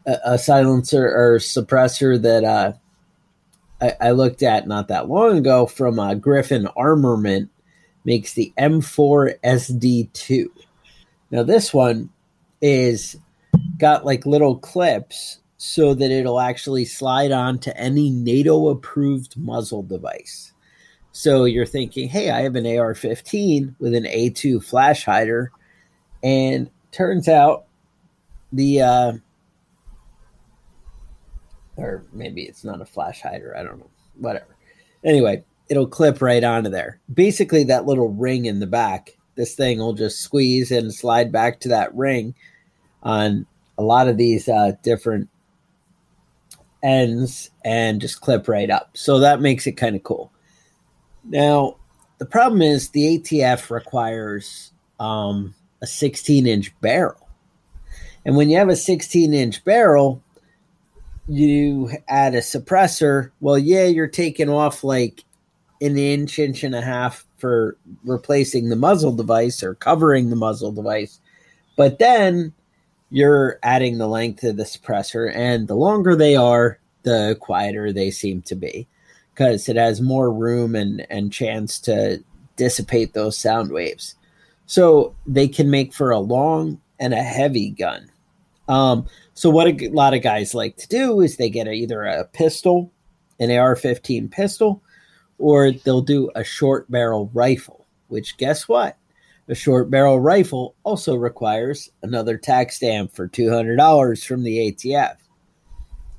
a, 0.06 0.18
a 0.26 0.38
silencer 0.38 1.06
or 1.06 1.40
suppressor 1.40 2.22
that 2.22 2.44
uh, 2.44 2.74
I, 3.82 4.08
I 4.08 4.12
looked 4.12 4.44
at 4.44 4.68
not 4.68 4.88
that 4.88 5.10
long 5.10 5.38
ago 5.38 5.66
from 5.66 6.00
uh, 6.00 6.16
Griffin 6.16 6.68
Armament 6.76 7.50
makes 8.06 8.34
the 8.34 8.54
M4 8.58 9.40
SD2. 9.44 10.48
Now 11.32 11.44
this 11.44 11.74
one 11.74 12.10
is 12.62 13.18
got 13.78 14.06
like 14.06 14.26
little 14.26 14.58
clips 14.58 15.40
so 15.58 15.94
that 15.94 16.12
it'll 16.12 16.40
actually 16.40 16.86
slide 16.86 17.32
on 17.32 17.60
to 17.60 17.76
any 17.78 18.10
NATO 18.10 18.70
approved 18.70 19.38
muzzle 19.38 19.84
device. 19.84 20.54
So 21.12 21.46
you're 21.46 21.66
thinking, 21.66 22.10
hey, 22.10 22.30
I 22.30 22.42
have 22.42 22.56
an 22.56 22.68
AR 22.68 22.94
15 22.94 23.78
with 23.80 23.96
an 23.96 24.04
A2 24.04 24.64
flash 24.64 25.06
hider. 25.06 25.52
And 26.22 26.70
turns 26.92 27.28
out 27.30 27.66
the, 28.52 28.82
uh, 28.82 29.14
or 31.78 32.04
maybe 32.12 32.44
it's 32.44 32.64
not 32.64 32.82
a 32.82 32.86
flash 32.86 33.22
hider. 33.22 33.56
I 33.58 33.64
don't 33.64 33.80
know. 33.80 33.90
Whatever. 34.18 34.58
Anyway, 35.04 35.44
it'll 35.70 35.88
clip 35.88 36.22
right 36.22 36.44
onto 36.44 36.70
there. 36.70 37.00
Basically, 37.14 37.64
that 37.64 37.86
little 37.86 38.10
ring 38.10 38.46
in 38.46 38.60
the 38.60 38.68
back, 38.68 39.18
this 39.36 39.56
thing 39.56 39.80
will 39.80 39.94
just 39.94 40.22
squeeze 40.22 40.72
and 40.72 40.94
slide 40.94 41.32
back 41.32 41.60
to 41.62 41.70
that 41.70 41.94
ring 41.96 42.36
on 43.04 43.46
a 43.78 43.84
lot 43.84 44.08
of 44.08 44.18
these 44.18 44.48
uh, 44.48 44.72
different 44.84 45.30
ends 46.82 47.50
and 47.64 48.02
just 48.02 48.22
clip 48.22 48.48
right 48.48 48.70
up. 48.70 48.92
So 48.94 49.20
that 49.20 49.42
makes 49.42 49.68
it 49.68 49.74
kind 49.74 49.96
of 49.96 50.04
cool. 50.04 50.32
Now, 51.24 51.78
the 52.18 52.26
problem 52.26 52.62
is 52.62 52.90
the 52.90 53.20
ATF 53.20 53.70
requires 53.70 54.72
um, 55.00 55.56
a 55.82 55.88
16 55.88 56.48
inch 56.48 56.80
barrel. 56.82 57.28
And 58.24 58.36
when 58.36 58.50
you 58.50 58.58
have 58.58 58.70
a 58.70 58.76
16 58.76 59.34
inch 59.34 59.64
barrel, 59.66 60.22
you 61.28 61.92
add 62.08 62.36
a 62.36 62.40
suppressor. 62.40 63.32
Well, 63.40 63.58
yeah, 63.58 63.86
you're 63.86 64.08
taking 64.08 64.50
off 64.50 64.84
like 64.84 65.24
an 65.82 65.98
inch, 65.98 66.40
inch 66.40 66.64
and 66.64 66.76
a 66.76 66.82
half 66.82 67.25
for 67.38 67.78
replacing 68.04 68.70
the 68.70 68.76
muzzle 68.76 69.12
device 69.12 69.62
or 69.64 69.76
covering 69.76 70.30
the 70.30 70.36
muzzle 70.36 70.72
device. 70.72 71.20
But 71.76 72.00
then 72.00 72.54
you're 73.10 73.60
adding 73.64 73.98
the 73.98 74.08
length 74.08 74.44
of 74.44 74.58
the 74.58 74.64
suppressor, 74.64 75.32
and 75.34 75.68
the 75.68 75.76
longer 75.76 76.16
they 76.16 76.36
are, 76.36 76.80
the 77.04 77.38
quieter 77.40 77.94
they 77.94 78.12
seem 78.12 78.42
to 78.44 78.56
be 78.56 78.88
because 79.34 79.68
it 79.68 79.76
has 79.76 80.02
more 80.02 80.32
room 80.32 80.76
and, 80.76 81.06
and 81.10 81.32
chance 81.32 81.78
to 81.80 82.24
dissipate 82.56 83.14
those 83.14 83.38
sound 83.38 83.70
waves. 83.70 84.16
So 84.66 85.14
they 85.28 85.48
can 85.48 85.70
make 85.70 85.94
for 85.94 86.12
a 86.12 86.20
long 86.20 86.82
and 87.00 87.14
a 87.14 87.22
heavy 87.22 87.70
gun. 87.70 88.10
Um, 88.68 89.08
so 89.34 89.50
what 89.50 89.68
a 89.68 89.90
lot 89.90 90.14
of 90.14 90.24
guys 90.24 90.56
like 90.56 90.78
to 90.78 90.88
do 90.88 91.22
is 91.22 91.36
they 91.36 91.50
get 91.50 91.68
a, 91.68 91.74
either 91.74 92.04
a 92.04 92.24
pistol, 92.26 92.92
an 93.40 93.52
AR-15 93.52 94.32
pistol, 94.32 94.82
or 95.38 95.72
they'll 95.72 96.02
do 96.02 96.32
a 96.36 96.44
short 96.44 96.90
barrel 96.90 97.30
rifle. 97.34 97.86
Which 98.08 98.38
guess 98.38 98.68
what? 98.68 98.98
A 99.48 99.56
short 99.56 99.90
barrel 99.90 100.20
rifle 100.20 100.76
also 100.84 101.16
requires 101.16 101.92
another 102.02 102.38
tax 102.38 102.78
stamp 102.78 103.14
for 103.14 103.28
two 103.28 103.52
hundred 103.52 103.78
dollars 103.78 104.24
from 104.24 104.44
the 104.44 104.72
ATF. 104.72 105.18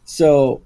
So 0.05 0.63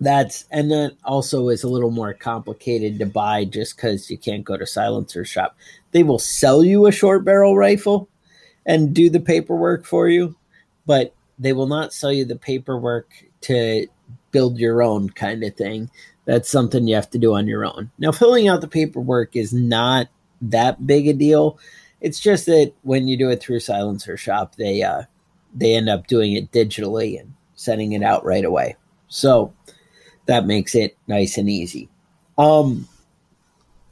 that's 0.00 0.44
and 0.50 0.70
then 0.70 0.96
also 1.04 1.48
is 1.48 1.64
a 1.64 1.68
little 1.68 1.90
more 1.90 2.12
complicated 2.12 2.98
to 2.98 3.06
buy 3.06 3.44
just 3.44 3.76
because 3.76 4.10
you 4.10 4.18
can't 4.18 4.44
go 4.44 4.56
to 4.56 4.66
silencer 4.66 5.24
shop. 5.24 5.56
They 5.92 6.02
will 6.02 6.18
sell 6.18 6.62
you 6.64 6.86
a 6.86 6.92
short 6.92 7.24
barrel 7.24 7.56
rifle 7.56 8.08
and 8.66 8.94
do 8.94 9.08
the 9.08 9.20
paperwork 9.20 9.84
for 9.84 10.08
you, 10.08 10.36
but 10.86 11.14
they 11.38 11.52
will 11.52 11.66
not 11.66 11.92
sell 11.92 12.12
you 12.12 12.24
the 12.24 12.36
paperwork 12.36 13.10
to 13.42 13.86
build 14.30 14.58
your 14.58 14.82
own 14.82 15.08
kind 15.10 15.42
of 15.44 15.54
thing. 15.54 15.90
That's 16.24 16.48
something 16.48 16.86
you 16.86 16.94
have 16.94 17.10
to 17.10 17.18
do 17.18 17.34
on 17.34 17.46
your 17.46 17.64
own. 17.64 17.90
Now, 17.98 18.12
filling 18.12 18.48
out 18.48 18.60
the 18.60 18.68
paperwork 18.68 19.36
is 19.36 19.52
not 19.52 20.08
that 20.40 20.86
big 20.86 21.08
a 21.08 21.12
deal. 21.12 21.58
It's 22.00 22.20
just 22.20 22.46
that 22.46 22.72
when 22.82 23.08
you 23.08 23.16
do 23.16 23.30
it 23.30 23.40
through 23.40 23.60
Silencer 23.60 24.16
Shop, 24.16 24.56
they 24.56 24.82
uh, 24.82 25.02
they 25.54 25.74
end 25.74 25.88
up 25.88 26.06
doing 26.06 26.32
it 26.32 26.50
digitally 26.50 27.18
and 27.18 27.34
sending 27.54 27.92
it 27.92 28.02
out 28.02 28.24
right 28.24 28.44
away. 28.44 28.76
So 29.08 29.54
that 30.26 30.46
makes 30.46 30.74
it 30.74 30.96
nice 31.06 31.38
and 31.38 31.48
easy. 31.48 31.88
Um, 32.36 32.88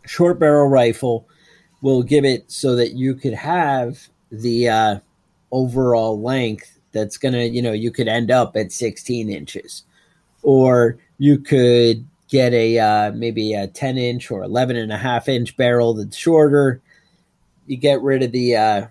short 0.05 0.39
barrel 0.39 0.69
rifle 0.69 1.29
will 1.81 2.03
give 2.03 2.25
it 2.25 2.51
so 2.51 2.77
that 2.77 2.93
you 2.93 3.15
could 3.15 3.35
have 3.35 4.09
the 4.31 4.69
uh, 4.69 4.99
overall 5.51 6.21
length 6.21 6.79
that's 6.93 7.17
gonna, 7.17 7.45
you 7.45 7.63
know, 7.63 7.73
you 7.73 7.91
could 7.91 8.09
end 8.09 8.31
up 8.31 8.57
at 8.57 8.73
16 8.73 9.31
inches, 9.31 9.85
or 10.43 10.99
you 11.19 11.39
could 11.39 12.07
get 12.33 12.55
a 12.55 12.79
uh, 12.79 13.13
maybe 13.13 13.53
a 13.53 13.67
10 13.67 13.99
inch 13.99 14.31
or 14.31 14.43
11 14.43 14.75
and 14.77 14.91
a 14.91 14.97
half 14.97 15.29
inch 15.29 15.55
barrel 15.59 15.93
that's 15.93 16.17
shorter. 16.17 16.81
You 17.67 17.77
get 17.77 18.01
rid 18.01 18.23
of 18.23 18.33
the 18.33 18.57
uh, 18.57 18.87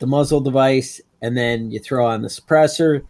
the 0.00 0.08
muzzle 0.08 0.40
device 0.40 1.00
and 1.22 1.36
then 1.36 1.70
you 1.70 1.78
throw 1.78 2.04
on 2.04 2.22
the 2.22 2.28
suppressor, 2.28 3.04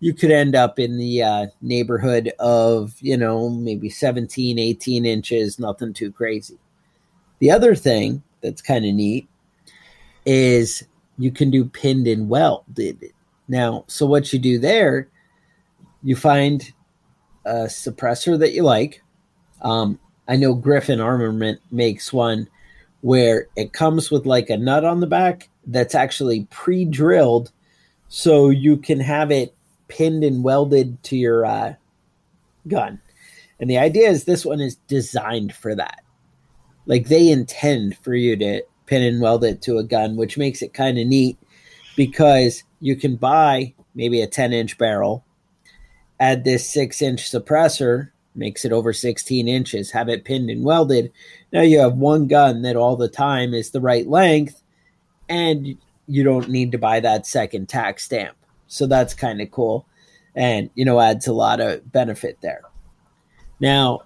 you 0.00 0.12
could 0.12 0.30
end 0.30 0.54
up 0.54 0.78
in 0.78 0.98
the 0.98 1.22
uh, 1.22 1.46
neighborhood 1.62 2.32
of, 2.38 2.94
you 3.00 3.16
know, 3.16 3.48
maybe 3.48 3.88
17, 3.88 4.58
18 4.58 5.06
inches, 5.06 5.58
nothing 5.58 5.94
too 5.94 6.12
crazy. 6.12 6.58
The 7.38 7.50
other 7.50 7.74
thing 7.74 8.22
that's 8.40 8.60
kind 8.60 8.84
of 8.84 8.94
neat 8.94 9.28
is 10.26 10.84
you 11.18 11.30
can 11.30 11.50
do 11.50 11.64
pinned 11.64 12.06
and 12.06 12.28
welded. 12.28 13.12
Now, 13.48 13.84
so 13.86 14.04
what 14.04 14.32
you 14.32 14.38
do 14.38 14.58
there, 14.58 15.08
you 16.02 16.16
find 16.16 16.72
a 17.44 17.66
suppressor 17.66 18.38
that 18.40 18.52
you 18.52 18.62
like. 18.62 19.02
Um, 19.62 19.98
I 20.28 20.36
know 20.36 20.54
Griffin 20.54 21.00
Armament 21.00 21.60
makes 21.70 22.12
one 22.12 22.48
where 23.00 23.48
it 23.56 23.72
comes 23.72 24.10
with 24.10 24.26
like 24.26 24.50
a 24.50 24.56
nut 24.56 24.84
on 24.84 25.00
the 25.00 25.06
back 25.06 25.48
that's 25.66 25.94
actually 25.94 26.46
pre 26.50 26.84
drilled 26.84 27.50
so 28.08 28.50
you 28.50 28.76
can 28.76 29.00
have 29.00 29.30
it 29.30 29.54
pinned 29.88 30.24
and 30.24 30.44
welded 30.44 31.02
to 31.04 31.16
your 31.16 31.44
uh, 31.46 31.74
gun. 32.68 33.00
And 33.58 33.70
the 33.70 33.78
idea 33.78 34.08
is 34.08 34.24
this 34.24 34.44
one 34.44 34.60
is 34.60 34.76
designed 34.88 35.54
for 35.54 35.74
that. 35.74 36.02
Like 36.86 37.08
they 37.08 37.30
intend 37.30 37.96
for 37.98 38.14
you 38.14 38.36
to 38.36 38.62
pin 38.86 39.02
and 39.02 39.20
weld 39.20 39.44
it 39.44 39.62
to 39.62 39.78
a 39.78 39.84
gun, 39.84 40.16
which 40.16 40.36
makes 40.36 40.62
it 40.62 40.74
kind 40.74 40.98
of 40.98 41.06
neat 41.06 41.38
because 41.96 42.64
you 42.80 42.96
can 42.96 43.16
buy 43.16 43.74
maybe 43.94 44.20
a 44.20 44.26
10 44.26 44.52
inch 44.52 44.78
barrel, 44.78 45.24
add 46.18 46.44
this 46.44 46.68
six 46.68 47.00
inch 47.00 47.30
suppressor, 47.30 48.10
makes 48.34 48.64
it 48.64 48.72
over 48.72 48.92
16 48.92 49.48
inches, 49.48 49.90
have 49.90 50.08
it 50.08 50.24
pinned 50.24 50.50
and 50.50 50.64
welded. 50.64 51.12
Now 51.52 51.62
you 51.62 51.80
have 51.80 51.94
one 51.94 52.26
gun 52.26 52.62
that 52.62 52.76
all 52.76 52.96
the 52.96 53.08
time 53.08 53.54
is 53.54 53.70
the 53.70 53.80
right 53.80 54.06
length, 54.06 54.62
and 55.28 55.76
you 56.06 56.24
don't 56.24 56.48
need 56.48 56.72
to 56.72 56.78
buy 56.78 57.00
that 57.00 57.26
second 57.26 57.68
tax 57.68 58.04
stamp. 58.04 58.36
So 58.66 58.86
that's 58.86 59.14
kind 59.14 59.40
of 59.40 59.50
cool 59.50 59.86
and, 60.34 60.70
you 60.74 60.84
know, 60.84 61.00
adds 61.00 61.26
a 61.26 61.32
lot 61.32 61.60
of 61.60 61.90
benefit 61.92 62.38
there. 62.40 62.62
Now, 63.60 64.00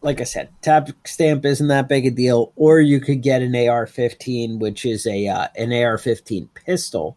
like 0.00 0.20
I 0.20 0.24
said, 0.24 0.48
tap 0.62 0.90
stamp 1.04 1.44
isn't 1.44 1.68
that 1.68 1.88
big 1.88 2.06
a 2.06 2.10
deal, 2.10 2.52
or 2.56 2.80
you 2.80 3.00
could 3.00 3.22
get 3.22 3.42
an 3.42 3.54
AR-15, 3.54 4.58
which 4.58 4.84
is 4.84 5.06
a 5.06 5.28
uh, 5.28 5.48
an 5.56 5.72
AR-15 5.72 6.48
pistol, 6.54 7.16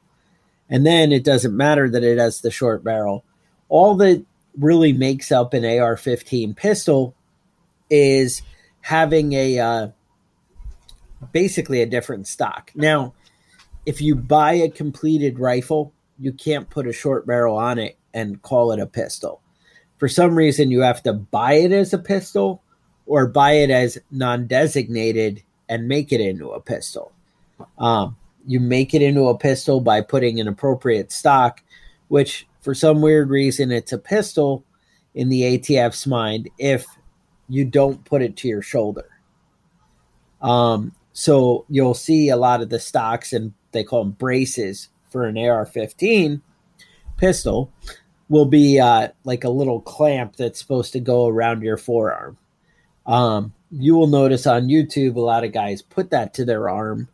and 0.69 0.85
then 0.85 1.11
it 1.11 1.23
doesn't 1.23 1.55
matter 1.55 1.89
that 1.89 2.03
it 2.03 2.17
has 2.17 2.41
the 2.41 2.51
short 2.51 2.83
barrel. 2.83 3.23
All 3.69 3.95
that 3.95 4.23
really 4.59 4.93
makes 4.93 5.31
up 5.31 5.53
an 5.53 5.63
AR-15 5.63 6.55
pistol 6.55 7.15
is 7.89 8.41
having 8.81 9.33
a 9.33 9.59
uh, 9.59 9.87
basically 11.31 11.81
a 11.81 11.85
different 11.85 12.27
stock. 12.27 12.71
Now, 12.75 13.13
if 13.85 14.01
you 14.01 14.15
buy 14.15 14.53
a 14.53 14.69
completed 14.69 15.39
rifle, 15.39 15.93
you 16.19 16.31
can't 16.31 16.69
put 16.69 16.87
a 16.87 16.93
short 16.93 17.27
barrel 17.27 17.57
on 17.57 17.77
it 17.77 17.97
and 18.13 18.41
call 18.41 18.71
it 18.71 18.79
a 18.79 18.87
pistol. 18.87 19.41
For 19.97 20.07
some 20.07 20.35
reason, 20.35 20.71
you 20.71 20.81
have 20.81 21.03
to 21.03 21.13
buy 21.13 21.53
it 21.53 21.71
as 21.71 21.93
a 21.93 21.97
pistol 21.97 22.61
or 23.05 23.27
buy 23.27 23.53
it 23.53 23.69
as 23.69 23.97
non 24.11 24.47
designated 24.47 25.43
and 25.69 25.87
make 25.87 26.11
it 26.11 26.21
into 26.21 26.51
a 26.51 26.61
pistol. 26.61 27.11
Um, 27.77 28.17
you 28.45 28.59
make 28.59 28.93
it 28.93 29.01
into 29.01 29.27
a 29.27 29.37
pistol 29.37 29.81
by 29.81 30.01
putting 30.01 30.39
an 30.39 30.47
appropriate 30.47 31.11
stock, 31.11 31.61
which 32.07 32.47
for 32.65 32.73
some 32.73 32.99
weird 32.99 33.29
reason 33.29 33.71
it's 33.71 33.93
a 33.93 33.97
pistol 33.97 34.65
in 35.13 35.29
the 35.29 35.43
ATF's 35.43 36.07
mind 36.07 36.49
if 36.57 36.87
you 37.47 37.63
don't 37.63 38.03
put 38.05 38.23
it 38.23 38.35
to 38.37 38.47
your 38.47 38.63
shoulder. 38.63 39.07
Um, 40.41 40.91
so 41.13 41.65
you'll 41.69 41.93
see 41.93 42.29
a 42.29 42.35
lot 42.35 42.63
of 42.63 42.69
the 42.69 42.79
stocks 42.79 43.33
and 43.33 43.53
they 43.71 43.83
call 43.83 44.03
them 44.03 44.13
braces 44.13 44.89
for 45.11 45.25
an 45.25 45.37
AR 45.37 45.67
15 45.67 46.41
pistol 47.17 47.71
will 48.29 48.47
be 48.47 48.79
uh, 48.79 49.09
like 49.25 49.43
a 49.43 49.49
little 49.49 49.79
clamp 49.79 50.35
that's 50.35 50.59
supposed 50.59 50.91
to 50.93 50.99
go 50.99 51.27
around 51.27 51.61
your 51.61 51.77
forearm. 51.77 52.35
Um, 53.05 53.53
you 53.69 53.93
will 53.93 54.07
notice 54.07 54.47
on 54.47 54.69
YouTube 54.69 55.17
a 55.17 55.21
lot 55.21 55.43
of 55.43 55.51
guys 55.51 55.83
put 55.83 56.09
that 56.09 56.33
to 56.33 56.45
their 56.45 56.67
arm. 56.67 57.09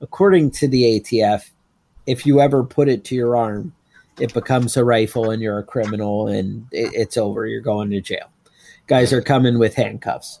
According 0.00 0.50
to 0.50 0.66
the 0.66 1.00
ATF, 1.00 1.48
if 2.08 2.26
you 2.26 2.40
ever 2.40 2.64
put 2.64 2.88
it 2.88 3.04
to 3.04 3.14
your 3.14 3.36
arm, 3.36 3.72
it 4.18 4.32
becomes 4.32 4.76
a 4.76 4.84
rifle 4.84 5.30
and 5.30 5.42
you're 5.42 5.58
a 5.58 5.64
criminal 5.64 6.28
and 6.28 6.66
it, 6.72 6.92
it's 6.94 7.16
over. 7.16 7.46
You're 7.46 7.60
going 7.60 7.90
to 7.90 8.00
jail. 8.00 8.30
Guys 8.86 9.12
are 9.12 9.22
coming 9.22 9.58
with 9.58 9.74
handcuffs 9.74 10.40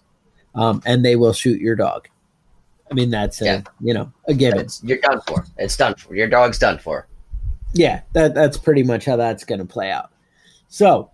um, 0.54 0.82
and 0.86 1.04
they 1.04 1.16
will 1.16 1.32
shoot 1.32 1.60
your 1.60 1.76
dog. 1.76 2.08
I 2.90 2.94
mean, 2.94 3.10
that's 3.10 3.42
a, 3.42 3.44
yeah. 3.44 3.62
you 3.80 3.94
know, 3.94 4.12
a 4.26 4.34
given. 4.34 4.60
It's, 4.60 4.82
you're 4.82 4.98
done 4.98 5.20
for. 5.26 5.44
It's 5.58 5.76
done 5.76 5.94
for. 5.96 6.14
Your 6.14 6.28
dog's 6.28 6.58
done 6.58 6.78
for. 6.78 7.08
Yeah, 7.72 8.02
that, 8.12 8.34
that's 8.34 8.56
pretty 8.56 8.84
much 8.84 9.04
how 9.04 9.16
that's 9.16 9.44
going 9.44 9.58
to 9.58 9.64
play 9.66 9.90
out. 9.90 10.10
So, 10.68 11.10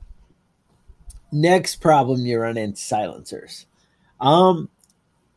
next 1.33 1.77
problem 1.77 2.27
you 2.27 2.39
run 2.39 2.59
into 2.59 2.81
silencers. 2.81 3.67
Um, 4.21 4.69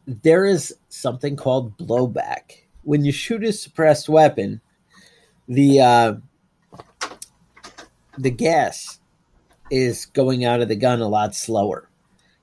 there 0.06 0.46
is 0.46 0.76
something 0.90 1.36
called 1.36 1.78
blowback. 1.78 2.60
When 2.84 3.04
you 3.04 3.12
shoot 3.12 3.44
a 3.44 3.54
suppressed 3.54 4.10
weapon, 4.10 4.62
the 5.48 5.80
uh, 5.80 6.14
the 8.18 8.32
gas 8.32 9.00
is 9.72 10.06
going 10.08 10.46
out 10.46 10.62
of 10.62 10.68
the 10.68 10.76
gun 10.76 11.02
a 11.02 11.08
lot 11.08 11.36
slower, 11.36 11.90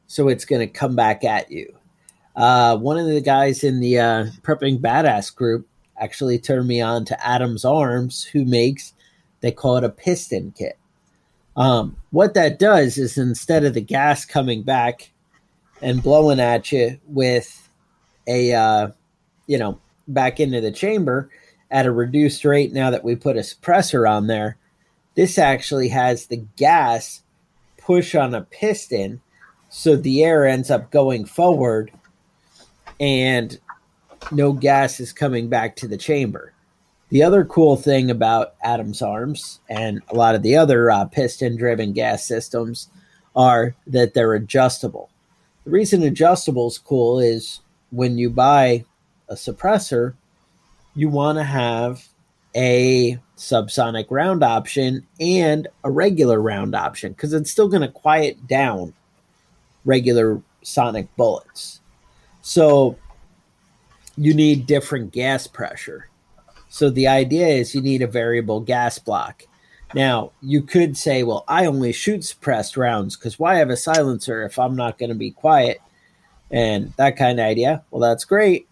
so 0.06 0.28
it's 0.28 0.44
going 0.44 0.60
to 0.60 0.72
come 0.72 0.96
back 0.96 1.24
at 1.24 1.50
you. 1.50 1.74
Uh, 2.34 2.76
one 2.76 2.98
of 2.98 3.06
the 3.06 3.20
guys 3.20 3.62
in 3.62 3.80
the 3.80 3.98
uh, 3.98 4.24
prepping 4.42 4.80
badass 4.80 5.34
group 5.34 5.66
actually 5.98 6.38
turned 6.38 6.66
me 6.66 6.80
on 6.80 7.04
to 7.04 7.26
Adams 7.26 7.64
Arms, 7.64 8.24
who 8.24 8.44
makes 8.44 8.94
they 9.40 9.52
call 9.52 9.76
it 9.76 9.84
a 9.84 9.88
piston 9.88 10.52
kit. 10.56 10.78
Um, 11.56 11.96
what 12.10 12.34
that 12.34 12.58
does 12.58 12.96
is 12.96 13.18
instead 13.18 13.64
of 13.64 13.74
the 13.74 13.80
gas 13.82 14.24
coming 14.24 14.62
back 14.62 15.12
and 15.82 16.02
blowing 16.02 16.40
at 16.40 16.72
you 16.72 16.98
with 17.06 17.68
a 18.26 18.54
uh, 18.54 18.88
you 19.46 19.58
know 19.58 19.78
back 20.08 20.40
into 20.40 20.60
the 20.60 20.72
chamber 20.72 21.28
at 21.70 21.86
a 21.86 21.92
reduced 21.92 22.44
rate 22.44 22.72
now 22.72 22.90
that 22.90 23.04
we 23.04 23.14
put 23.16 23.36
a 23.36 23.40
suppressor 23.40 24.08
on 24.08 24.26
there 24.26 24.56
this 25.14 25.38
actually 25.38 25.88
has 25.88 26.26
the 26.26 26.44
gas 26.56 27.22
push 27.78 28.14
on 28.14 28.34
a 28.34 28.42
piston 28.42 29.20
so 29.68 29.96
the 29.96 30.22
air 30.22 30.46
ends 30.46 30.70
up 30.70 30.90
going 30.90 31.24
forward 31.24 31.90
and 33.00 33.58
no 34.30 34.52
gas 34.52 35.00
is 35.00 35.12
coming 35.12 35.48
back 35.48 35.76
to 35.76 35.88
the 35.88 35.96
chamber. 35.96 36.52
The 37.08 37.22
other 37.22 37.44
cool 37.44 37.76
thing 37.76 38.10
about 38.10 38.54
adams 38.62 39.02
arms 39.02 39.60
and 39.68 40.00
a 40.08 40.14
lot 40.14 40.34
of 40.34 40.42
the 40.42 40.56
other 40.56 40.90
uh, 40.90 41.06
piston 41.06 41.56
driven 41.56 41.92
gas 41.92 42.24
systems 42.24 42.88
are 43.34 43.74
that 43.86 44.14
they're 44.14 44.34
adjustable. 44.34 45.10
The 45.64 45.70
reason 45.70 46.02
adjustable 46.02 46.68
is 46.68 46.78
cool 46.78 47.18
is 47.18 47.60
when 47.90 48.18
you 48.18 48.30
buy 48.30 48.84
a 49.28 49.34
suppressor, 49.34 50.14
you 50.94 51.08
want 51.08 51.38
to 51.38 51.44
have 51.44 52.08
a 52.54 53.18
subsonic 53.36 54.06
round 54.10 54.42
option 54.42 55.06
and 55.20 55.68
a 55.84 55.90
regular 55.90 56.40
round 56.40 56.74
option 56.74 57.12
because 57.12 57.32
it's 57.32 57.50
still 57.50 57.68
going 57.68 57.82
to 57.82 57.88
quiet 57.88 58.46
down 58.46 58.94
regular 59.84 60.40
sonic 60.62 61.14
bullets. 61.16 61.80
So 62.42 62.96
you 64.16 64.34
need 64.34 64.66
different 64.66 65.12
gas 65.12 65.46
pressure. 65.46 66.08
So 66.68 66.90
the 66.90 67.08
idea 67.08 67.48
is 67.48 67.74
you 67.74 67.80
need 67.80 68.02
a 68.02 68.06
variable 68.06 68.60
gas 68.60 68.98
block. 68.98 69.44
Now, 69.94 70.32
you 70.40 70.62
could 70.62 70.96
say, 70.96 71.22
well, 71.22 71.44
I 71.48 71.66
only 71.66 71.92
shoot 71.92 72.24
suppressed 72.24 72.76
rounds 72.76 73.16
because 73.16 73.38
why 73.38 73.56
have 73.56 73.70
a 73.70 73.76
silencer 73.76 74.42
if 74.42 74.58
I'm 74.58 74.74
not 74.74 74.98
going 74.98 75.10
to 75.10 75.14
be 75.14 75.32
quiet? 75.32 75.80
And 76.50 76.92
that 76.96 77.16
kind 77.16 77.40
of 77.40 77.46
idea. 77.46 77.84
Well, 77.90 78.00
that's 78.00 78.24
great. 78.24 78.68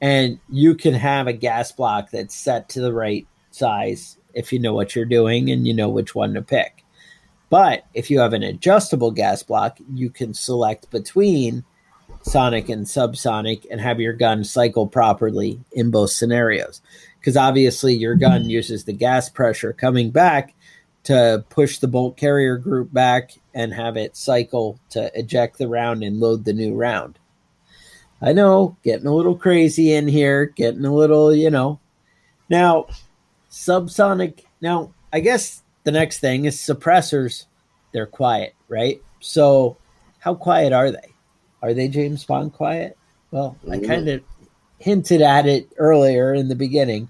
And 0.00 0.38
you 0.48 0.74
can 0.74 0.94
have 0.94 1.26
a 1.26 1.32
gas 1.32 1.72
block 1.72 2.10
that's 2.10 2.34
set 2.34 2.68
to 2.70 2.80
the 2.80 2.92
right 2.92 3.26
size 3.50 4.16
if 4.32 4.52
you 4.52 4.58
know 4.58 4.72
what 4.72 4.94
you're 4.94 5.04
doing 5.04 5.50
and 5.50 5.66
you 5.66 5.74
know 5.74 5.88
which 5.88 6.14
one 6.14 6.34
to 6.34 6.42
pick. 6.42 6.84
But 7.50 7.84
if 7.94 8.10
you 8.10 8.20
have 8.20 8.32
an 8.32 8.44
adjustable 8.44 9.10
gas 9.10 9.42
block, 9.42 9.78
you 9.92 10.08
can 10.08 10.34
select 10.34 10.90
between 10.90 11.64
sonic 12.22 12.68
and 12.68 12.86
subsonic 12.86 13.66
and 13.70 13.80
have 13.80 14.00
your 14.00 14.12
gun 14.12 14.44
cycle 14.44 14.86
properly 14.86 15.60
in 15.72 15.90
both 15.90 16.10
scenarios 16.10 16.80
because 17.18 17.36
obviously 17.36 17.94
your 17.94 18.14
gun 18.14 18.48
uses 18.48 18.84
the 18.84 18.92
gas 18.92 19.28
pressure 19.28 19.72
coming 19.72 20.10
back 20.10 20.54
to 21.02 21.44
push 21.48 21.78
the 21.78 21.88
bolt 21.88 22.16
carrier 22.16 22.56
group 22.56 22.92
back 22.92 23.32
and 23.54 23.72
have 23.72 23.96
it 23.96 24.16
cycle 24.16 24.78
to 24.90 25.10
eject 25.18 25.58
the 25.58 25.68
round 25.68 26.02
and 26.02 26.20
load 26.20 26.44
the 26.44 26.52
new 26.52 26.74
round. 26.74 27.18
I 28.22 28.32
know, 28.32 28.76
getting 28.82 29.06
a 29.06 29.14
little 29.14 29.36
crazy 29.36 29.94
in 29.94 30.06
here, 30.06 30.46
getting 30.46 30.84
a 30.84 30.94
little, 30.94 31.34
you 31.34 31.50
know. 31.50 31.80
Now, 32.48 32.86
subsonic. 33.50 34.44
Now, 34.60 34.92
I 35.12 35.20
guess 35.20 35.62
the 35.84 35.92
next 35.92 36.18
thing 36.18 36.44
is 36.44 36.56
suppressors. 36.56 37.46
They're 37.92 38.06
quiet, 38.06 38.54
right? 38.68 39.02
So, 39.20 39.76
how 40.18 40.34
quiet 40.34 40.72
are 40.72 40.90
they? 40.90 41.14
Are 41.62 41.74
they 41.74 41.88
James 41.88 42.24
Bond 42.24 42.52
quiet? 42.52 42.96
Well, 43.30 43.56
I 43.70 43.78
kind 43.78 44.08
of 44.08 44.22
hinted 44.78 45.22
at 45.22 45.46
it 45.46 45.68
earlier 45.76 46.34
in 46.34 46.48
the 46.48 46.54
beginning. 46.54 47.08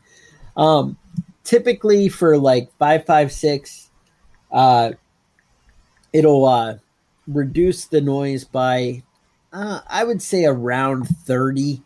Um, 0.56 0.96
typically 1.44 2.08
for 2.08 2.38
like 2.38 2.70
five 2.78 3.06
five 3.06 3.32
six, 3.32 3.90
uh, 4.52 4.92
it'll 6.12 6.44
uh, 6.44 6.76
reduce 7.26 7.86
the 7.86 8.00
noise 8.00 8.44
by 8.44 9.02
uh, 9.52 9.80
I 9.86 10.04
would 10.04 10.22
say 10.22 10.44
around 10.44 11.04
thirty. 11.04 11.82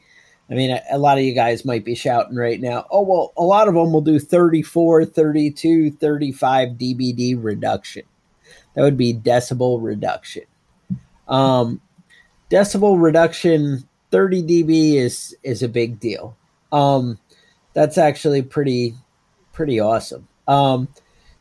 I 0.50 0.54
mean, 0.54 0.70
a, 0.70 0.82
a, 0.92 0.98
lot 0.98 1.16
of 1.16 1.24
you 1.24 1.32
guys 1.32 1.64
might 1.64 1.86
be 1.86 1.94
shouting 1.94 2.36
right 2.36 2.60
now, 2.60 2.86
oh, 2.90 3.00
well, 3.00 3.32
a 3.38 3.42
lot 3.42 3.66
of 3.66 3.72
them 3.72 3.94
will 3.94 4.02
do 4.02 4.18
34, 4.18 5.06
32, 5.06 5.92
35 5.92 6.68
dBd 6.68 7.42
reduction. 7.42 8.02
That 8.74 8.82
would 8.82 8.98
be 8.98 9.14
decibel 9.14 9.82
reduction. 9.82 10.42
Um, 11.28 11.80
decibel 12.50 13.00
reduction 13.00 13.88
30 14.10 14.42
dB 14.42 14.94
is 14.94 15.36
is 15.42 15.62
a 15.62 15.68
big 15.68 15.98
deal. 15.98 16.36
Um, 16.70 17.18
that's 17.72 17.98
actually 17.98 18.42
pretty 18.42 18.94
pretty 19.52 19.80
awesome. 19.80 20.28
Um, 20.46 20.88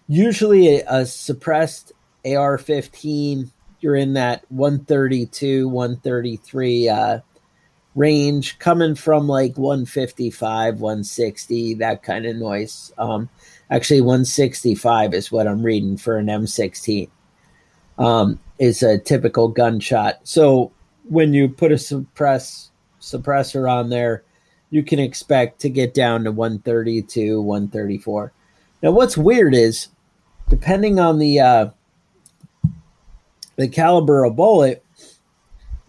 usually 0.07 0.79
a, 0.79 0.83
a 0.87 1.05
suppressed 1.05 1.91
AR-15, 2.25 3.51
you're 3.83 3.95
in 3.95 4.13
that 4.13 4.45
132, 4.49 5.67
133 5.67 6.89
uh, 6.89 7.19
range, 7.95 8.57
coming 8.59 8.95
from 8.95 9.27
like 9.27 9.57
155, 9.57 10.79
160, 10.79 11.73
that 11.75 12.01
kind 12.01 12.25
of 12.25 12.35
noise. 12.37 12.93
Um, 12.97 13.29
actually, 13.69 14.01
165 14.01 15.13
is 15.13 15.31
what 15.31 15.47
I'm 15.47 15.63
reading 15.63 15.97
for 15.97 16.17
an 16.17 16.27
M16 16.27 17.09
um, 17.97 18.39
is 18.59 18.81
a 18.83 18.97
typical 18.97 19.47
gunshot. 19.47 20.19
So 20.23 20.71
when 21.09 21.33
you 21.33 21.49
put 21.49 21.71
a 21.71 21.77
suppress 21.77 22.71
suppressor 23.01 23.69
on 23.69 23.89
there, 23.89 24.23
you 24.69 24.81
can 24.81 24.99
expect 24.99 25.59
to 25.61 25.69
get 25.69 25.93
down 25.93 26.23
to 26.23 26.31
132, 26.31 27.41
134. 27.41 28.31
Now, 28.81 28.91
what's 28.91 29.17
weird 29.17 29.53
is, 29.53 29.89
depending 30.49 30.99
on 30.99 31.19
the 31.19 31.39
uh, 31.39 31.69
the 33.55 33.67
caliber 33.67 34.23
of 34.23 34.35
bullet, 34.35 34.83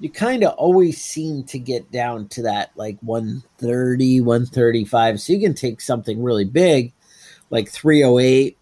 you 0.01 0.11
kind 0.11 0.45
of 0.45 0.55
always 0.55 1.03
seem 1.03 1.45
to 1.45 1.59
get 1.59 1.91
down 1.91 2.29
to 2.29 2.43
that 2.43 2.71
like 2.77 2.99
130, 3.01 4.21
135. 4.21 5.21
So 5.21 5.33
you 5.33 5.41
can 5.41 5.55
take 5.55 5.81
something 5.81 6.23
really 6.23 6.45
big, 6.45 6.93
like 7.51 7.69
308, 7.71 8.57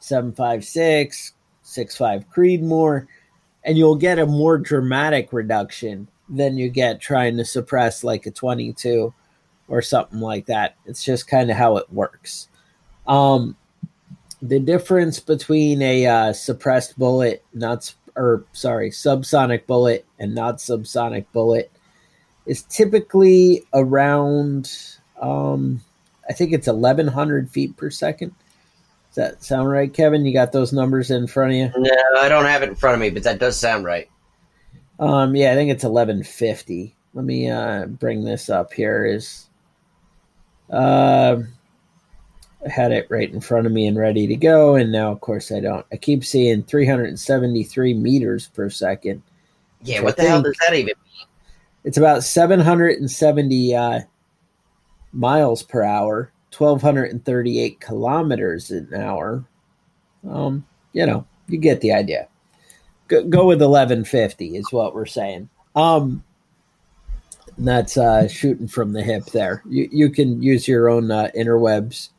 756, 0.00 1.32
6.5 1.64 2.24
Creedmoor, 2.34 3.06
and 3.64 3.76
you'll 3.76 3.96
get 3.96 4.18
a 4.18 4.26
more 4.26 4.58
dramatic 4.58 5.32
reduction 5.32 6.08
than 6.28 6.56
you 6.56 6.68
get 6.68 7.00
trying 7.00 7.36
to 7.36 7.44
suppress 7.44 8.02
like 8.02 8.26
a 8.26 8.30
22 8.30 9.12
or 9.68 9.82
something 9.82 10.20
like 10.20 10.46
that. 10.46 10.76
It's 10.86 11.04
just 11.04 11.28
kind 11.28 11.50
of 11.50 11.56
how 11.56 11.76
it 11.76 11.92
works. 11.92 12.48
Um, 13.06 13.56
the 14.40 14.58
difference 14.60 15.20
between 15.20 15.82
a 15.82 16.06
uh, 16.06 16.32
suppressed 16.32 16.98
bullet, 16.98 17.44
not 17.52 17.92
or 18.18 18.44
sorry, 18.52 18.90
subsonic 18.90 19.66
bullet 19.66 20.04
and 20.18 20.34
not 20.34 20.58
subsonic 20.58 21.26
bullet 21.32 21.70
is 22.44 22.64
typically 22.64 23.64
around. 23.72 24.70
Um, 25.20 25.80
I 26.28 26.32
think 26.32 26.52
it's 26.52 26.66
1100 26.66 27.50
feet 27.50 27.76
per 27.76 27.90
second 27.90 28.34
Does 29.08 29.16
that 29.16 29.42
sound 29.42 29.70
right, 29.70 29.92
Kevin? 29.92 30.26
You 30.26 30.32
got 30.32 30.52
those 30.52 30.72
numbers 30.72 31.10
in 31.10 31.26
front 31.26 31.52
of 31.52 31.56
you? 31.56 31.72
No, 31.76 32.20
I 32.20 32.28
don't 32.28 32.44
have 32.44 32.62
it 32.62 32.68
in 32.68 32.74
front 32.74 32.94
of 32.94 33.00
me, 33.00 33.10
but 33.10 33.22
that 33.22 33.38
does 33.38 33.56
sound 33.58 33.84
right. 33.84 34.10
Um, 34.98 35.36
yeah, 35.36 35.52
I 35.52 35.54
think 35.54 35.70
it's 35.70 35.84
eleven 35.84 36.24
fifty. 36.24 36.96
Let 37.14 37.24
me 37.24 37.48
uh, 37.48 37.86
bring 37.86 38.24
this 38.24 38.50
up 38.50 38.72
here. 38.72 39.06
Is 39.06 39.48
uh, 40.70 41.36
had 42.68 42.92
it 42.92 43.06
right 43.10 43.32
in 43.32 43.40
front 43.40 43.66
of 43.66 43.72
me 43.72 43.86
and 43.86 43.98
ready 43.98 44.26
to 44.26 44.36
go, 44.36 44.74
and 44.74 44.92
now 44.92 45.12
of 45.12 45.20
course 45.20 45.50
I 45.52 45.60
don't. 45.60 45.86
I 45.92 45.96
keep 45.96 46.24
seeing 46.24 46.62
three 46.62 46.86
hundred 46.86 47.08
and 47.08 47.20
seventy 47.20 47.64
three 47.64 47.94
meters 47.94 48.48
per 48.48 48.70
second. 48.70 49.22
Yeah, 49.82 50.00
what 50.00 50.16
the 50.16 50.22
hell 50.22 50.42
does 50.42 50.56
that 50.60 50.74
even 50.74 50.94
mean? 51.04 51.26
It's 51.84 51.98
about 51.98 52.24
seven 52.24 52.60
hundred 52.60 52.98
and 52.98 53.10
seventy 53.10 53.74
uh, 53.74 54.00
miles 55.12 55.62
per 55.62 55.82
hour 55.82 56.32
1,238 56.56 57.80
kilometers 57.80 58.70
an 58.70 58.94
hour. 58.94 59.44
Um, 60.28 60.66
you 60.92 61.06
know, 61.06 61.26
you 61.46 61.58
get 61.58 61.80
the 61.80 61.92
idea. 61.92 62.28
Go, 63.06 63.22
go 63.24 63.46
with 63.46 63.60
1150 63.60 64.56
is 64.56 64.72
what 64.72 64.94
we're 64.94 65.06
saying. 65.06 65.48
Um, 65.76 66.24
that's 67.56 67.96
uh, 67.96 68.28
shooting 68.28 68.68
from 68.68 68.92
the 68.92 69.02
hip 69.02 69.26
there. 69.26 69.62
You, 69.68 69.88
you 69.90 70.10
can 70.10 70.42
use 70.42 70.66
your 70.66 70.88
own 70.88 71.10
uh, 71.10 71.30
interwebs 71.36 72.10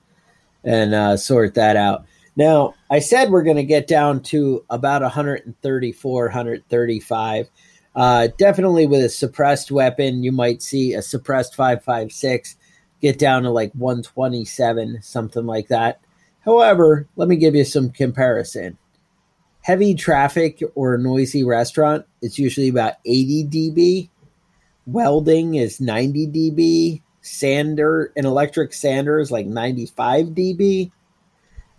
and 0.63 0.93
uh, 0.93 1.17
sort 1.17 1.53
that 1.55 1.75
out. 1.75 2.05
Now, 2.35 2.73
I 2.89 2.99
said 2.99 3.31
we're 3.31 3.43
going 3.43 3.57
to 3.57 3.63
get 3.63 3.87
down 3.87 4.21
to 4.23 4.63
about 4.69 5.01
134, 5.01 6.23
135. 6.25 7.49
Uh, 7.95 8.27
definitely 8.37 8.87
with 8.87 9.03
a 9.03 9.09
suppressed 9.09 9.71
weapon, 9.71 10.23
you 10.23 10.31
might 10.31 10.61
see 10.61 10.93
a 10.93 11.01
suppressed 11.01 11.55
556 11.55 12.55
get 13.01 13.19
down 13.19 13.43
to 13.43 13.49
like 13.49 13.71
127, 13.73 15.01
something 15.01 15.45
like 15.45 15.67
that. 15.69 16.01
However, 16.41 17.07
let 17.15 17.27
me 17.27 17.35
give 17.35 17.55
you 17.55 17.65
some 17.65 17.89
comparison. 17.89 18.77
Heavy 19.61 19.93
traffic 19.93 20.61
or 20.75 20.95
a 20.95 20.99
noisy 20.99 21.43
restaurant 21.43 22.05
is 22.21 22.39
usually 22.39 22.69
about 22.69 22.95
80 23.05 23.45
dB. 23.45 24.09
Welding 24.85 25.55
is 25.55 25.81
90 25.81 26.27
dB. 26.27 27.01
Sander, 27.29 28.11
an 28.15 28.25
electric 28.25 28.73
sander 28.73 29.19
is 29.19 29.31
like 29.31 29.45
95 29.45 30.27
dB. 30.27 30.91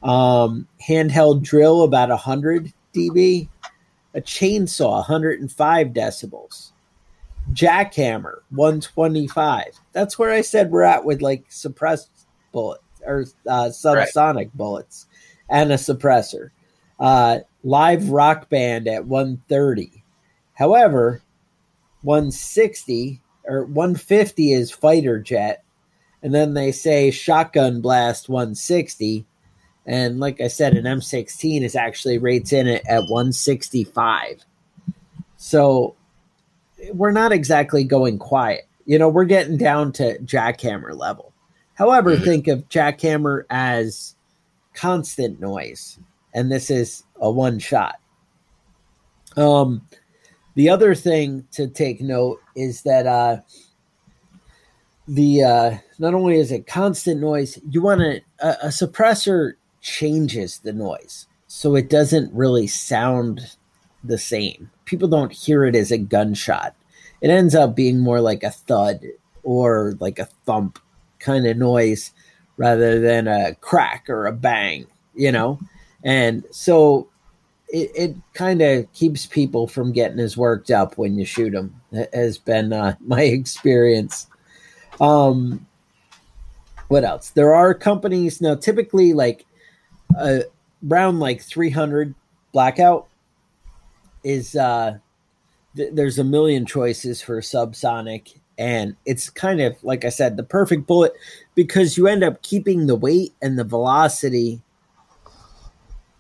Um, 0.03 0.67
handheld 0.83 1.43
drill 1.43 1.83
about 1.83 2.09
100 2.09 2.73
dB. 2.95 3.49
A 4.15 4.21
chainsaw 4.21 4.95
105 4.95 5.89
decibels 5.89 6.73
jackhammer 7.53 8.39
125 8.51 9.65
that's 9.93 10.19
where 10.19 10.31
i 10.31 10.41
said 10.41 10.71
we're 10.71 10.83
at 10.83 11.05
with 11.05 11.21
like 11.21 11.45
suppressed 11.49 12.11
bullets 12.53 12.83
or 13.05 13.25
uh, 13.49 13.65
subsonic 13.65 14.37
right. 14.37 14.57
bullets 14.57 15.07
and 15.49 15.73
a 15.73 15.77
suppressor 15.77 16.51
uh, 17.01 17.39
live 17.65 18.11
rock 18.11 18.49
band 18.51 18.87
at 18.87 19.05
130 19.05 20.05
however 20.55 21.23
160 22.03 23.21
or 23.51 23.65
150 23.65 24.53
is 24.53 24.71
fighter 24.71 25.19
jet 25.19 25.63
and 26.23 26.35
then 26.35 26.55
they 26.55 26.73
say 26.73 27.11
shotgun 27.11 27.81
blast 27.81 28.29
160 28.29 29.27
and 29.87 30.21
like 30.21 30.41
i 30.41 30.49
said 30.49 30.75
an 30.75 30.85
m16 30.85 31.63
is 31.63 31.77
actually 31.77 32.19
rates 32.19 32.53
in 32.53 32.67
it 32.67 32.83
at 32.87 33.03
165 33.09 34.45
so 35.37 35.97
we're 36.93 37.13
not 37.13 37.33
exactly 37.33 37.85
going 37.85 38.19
quiet. 38.19 38.67
You 38.87 38.99
know, 38.99 39.09
we're 39.09 39.25
getting 39.25 39.57
down 39.57 39.93
to 39.93 40.19
jackhammer 40.19 40.97
level. 40.97 41.33
However, 41.75 42.15
mm-hmm. 42.15 42.25
think 42.25 42.49
of 42.49 42.69
jackhammer 42.69 43.45
as 43.51 44.15
constant 44.75 45.41
noise, 45.41 45.99
and 46.35 46.51
this 46.51 46.71
is 46.71 47.05
a 47.21 47.31
one 47.31 47.59
shot. 47.59 47.97
Um, 49.37 49.87
the 50.61 50.69
other 50.69 50.95
thing 50.95 51.47
to 51.53 51.67
take 51.67 52.03
note 52.03 52.39
is 52.55 52.83
that 52.83 53.07
uh, 53.07 53.39
the 55.09 55.43
uh, 55.43 55.79
not 55.99 56.13
only 56.13 56.37
is 56.37 56.53
it 56.53 56.67
constant 56.67 57.19
noise, 57.19 57.59
you 57.71 57.81
want 57.81 58.03
a, 58.03 58.21
a 58.43 58.69
suppressor 58.69 59.55
changes 59.81 60.59
the 60.59 60.75
noise 60.75 61.27
so 61.47 61.77
it 61.77 61.89
doesn't 61.89 62.31
really 62.35 62.67
sound 62.67 63.57
the 64.05 64.19
same. 64.19 64.71
People 64.85 65.09
don't 65.09 65.33
hear 65.33 65.65
it 65.65 65.75
as 65.75 65.91
a 65.91 65.97
gunshot. 65.97 66.77
It 67.23 67.31
ends 67.31 67.55
up 67.55 67.75
being 67.75 67.99
more 67.99 68.21
like 68.21 68.43
a 68.43 68.51
thud 68.51 69.01
or 69.43 69.95
like 69.99 70.19
a 70.19 70.29
thump 70.45 70.79
kind 71.21 71.47
of 71.47 71.57
noise 71.57 72.13
rather 72.59 73.01
than 73.01 73.27
a 73.29 73.55
crack 73.63 74.11
or 74.11 74.27
a 74.27 74.33
bang, 74.33 74.87
you 75.15 75.33
know? 75.33 75.59
And 76.05 76.45
so 76.51 77.09
it, 77.73 77.91
it 77.95 78.17
kind 78.35 78.63
of 78.63 78.93
keeps 78.93 79.27
people 79.27 79.67
from 79.67 79.93
getting 79.93 80.19
as 80.19 80.37
worked 80.37 80.71
up 80.71 80.99
when 80.99 81.17
you 81.17 81.25
shoot 81.25 81.51
them, 81.51 81.81
has 82.13 82.39
been 82.39 82.73
uh, 82.73 82.95
my 83.01 83.23
experience. 83.23 84.27
Um, 85.01 85.67
what 86.89 87.05
else? 87.05 87.31
There 87.31 87.55
are 87.55 87.73
companies 87.73 88.41
now, 88.41 88.57
typically 88.57 89.13
like 89.13 89.47
uh, 90.19 90.41
around 90.89 91.21
like 91.21 91.43
300 91.43 92.15
blackout 92.53 93.07
is 94.25 94.57
uh 94.57 94.99
th- 95.77 95.93
there's 95.93 96.19
a 96.19 96.25
million 96.25 96.67
choices 96.67 97.23
for 97.23 97.41
subsonic 97.41 98.37
and 98.59 98.97
it's 99.07 99.31
kind 99.31 99.61
of 99.61 99.83
like 99.85 100.05
I 100.05 100.09
said 100.09 100.37
the 100.37 100.43
perfect 100.43 100.87
bullet 100.87 101.13
because 101.55 101.97
you 101.97 102.07
end 102.07 102.25
up 102.25 102.43
keeping 102.43 102.87
the 102.87 102.97
weight 102.97 103.33
and 103.41 103.59
the 103.59 103.65
velocity 103.65 104.61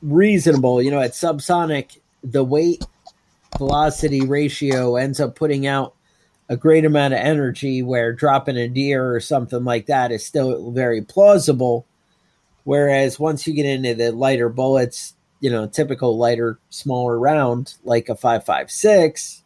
reasonable 0.02 0.80
you 0.80 0.90
know 0.90 1.00
at 1.00 1.12
subsonic 1.12 1.98
the 2.22 2.44
weight 2.44 2.84
velocity 3.58 4.22
ratio 4.22 4.96
ends 4.96 5.20
up 5.20 5.34
putting 5.34 5.66
out 5.66 5.94
a 6.48 6.56
great 6.56 6.84
amount 6.84 7.14
of 7.14 7.20
energy 7.20 7.82
where 7.82 8.12
dropping 8.12 8.56
a 8.56 8.68
deer 8.68 9.14
or 9.14 9.20
something 9.20 9.64
like 9.64 9.86
that 9.86 10.10
is 10.10 10.24
still 10.24 10.70
very 10.70 11.02
plausible 11.02 11.86
Whereas 12.64 13.18
once 13.18 13.46
you 13.46 13.54
get 13.54 13.66
into 13.66 13.94
the 13.94 14.12
lighter 14.12 14.48
bullets, 14.48 15.14
you 15.40 15.50
know, 15.50 15.66
typical 15.66 16.18
lighter, 16.18 16.58
smaller 16.68 17.18
round, 17.18 17.74
like 17.84 18.08
a 18.08 18.14
5.56 18.14 19.42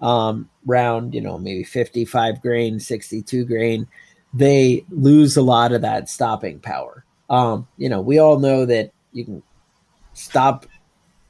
um, 0.00 0.50
round, 0.64 1.14
you 1.14 1.20
know, 1.20 1.38
maybe 1.38 1.64
55 1.64 2.42
grain, 2.42 2.80
62 2.80 3.44
grain, 3.44 3.86
they 4.34 4.84
lose 4.90 5.36
a 5.36 5.42
lot 5.42 5.72
of 5.72 5.82
that 5.82 6.10
stopping 6.10 6.58
power. 6.58 7.04
Um, 7.30 7.68
you 7.76 7.88
know, 7.88 8.00
we 8.00 8.18
all 8.18 8.38
know 8.38 8.66
that 8.66 8.92
you 9.12 9.24
can 9.24 9.42
stop 10.16 10.66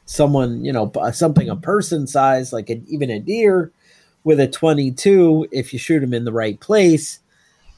someone, 0.06 0.64
you 0.64 0.72
know, 0.72 0.90
something 1.12 1.48
a 1.48 1.56
person 1.56 2.06
size, 2.06 2.52
like 2.52 2.70
a, 2.70 2.80
even 2.86 3.10
a 3.10 3.20
deer, 3.20 3.72
with 4.24 4.40
a 4.40 4.48
22 4.48 5.48
if 5.52 5.72
you 5.72 5.78
shoot 5.78 6.00
them 6.00 6.14
in 6.14 6.24
the 6.24 6.32
right 6.32 6.58
place. 6.60 7.20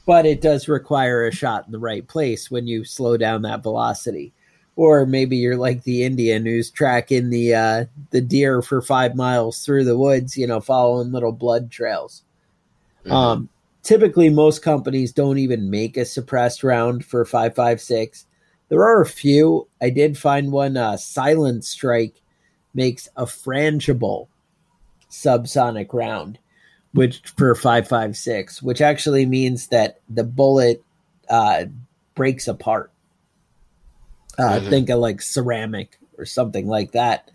But 0.05 0.25
it 0.25 0.41
does 0.41 0.67
require 0.67 1.25
a 1.25 1.31
shot 1.31 1.65
in 1.65 1.71
the 1.71 1.79
right 1.79 2.07
place 2.07 2.49
when 2.49 2.67
you 2.67 2.83
slow 2.83 3.17
down 3.17 3.41
that 3.43 3.61
velocity. 3.61 4.33
Or 4.75 5.05
maybe 5.05 5.35
you're 5.35 5.57
like 5.57 5.83
the 5.83 6.03
Indian 6.03 6.45
who's 6.45 6.71
tracking 6.71 7.29
the 7.29 7.53
uh, 7.53 7.85
the 8.11 8.21
deer 8.21 8.61
for 8.61 8.81
five 8.81 9.13
miles 9.13 9.63
through 9.65 9.83
the 9.83 9.97
woods, 9.97 10.37
you 10.37 10.47
know, 10.47 10.61
following 10.61 11.11
little 11.11 11.33
blood 11.33 11.69
trails. 11.69 12.23
Mm-hmm. 13.01 13.11
Um, 13.11 13.49
typically, 13.83 14.29
most 14.29 14.61
companies 14.61 15.11
don't 15.11 15.37
even 15.37 15.69
make 15.69 15.97
a 15.97 16.05
suppressed 16.05 16.63
round 16.63 17.03
for 17.03 17.25
5.56. 17.25 18.23
There 18.69 18.83
are 18.83 19.01
a 19.01 19.05
few. 19.05 19.67
I 19.81 19.89
did 19.89 20.17
find 20.17 20.51
one. 20.51 20.77
Uh, 20.77 20.97
Silent 20.97 21.65
Strike 21.65 22.21
makes 22.73 23.09
a 23.15 23.25
frangible 23.25 24.27
subsonic 25.09 25.91
round, 25.91 26.39
which 26.93 27.21
for 27.35 27.53
five 27.55 27.87
five 27.87 28.15
six, 28.15 28.61
which 28.61 28.81
actually 28.81 29.25
means 29.25 29.67
that 29.67 29.99
the 30.07 30.23
bullet 30.23 30.83
uh, 31.29 31.65
breaks 32.15 32.47
apart. 32.47 32.91
Uh, 34.37 34.59
mm-hmm. 34.59 34.69
Think 34.69 34.89
of 34.89 34.99
like 34.99 35.21
ceramic 35.21 35.97
or 36.17 36.25
something 36.25 36.67
like 36.67 36.91
that. 36.91 37.31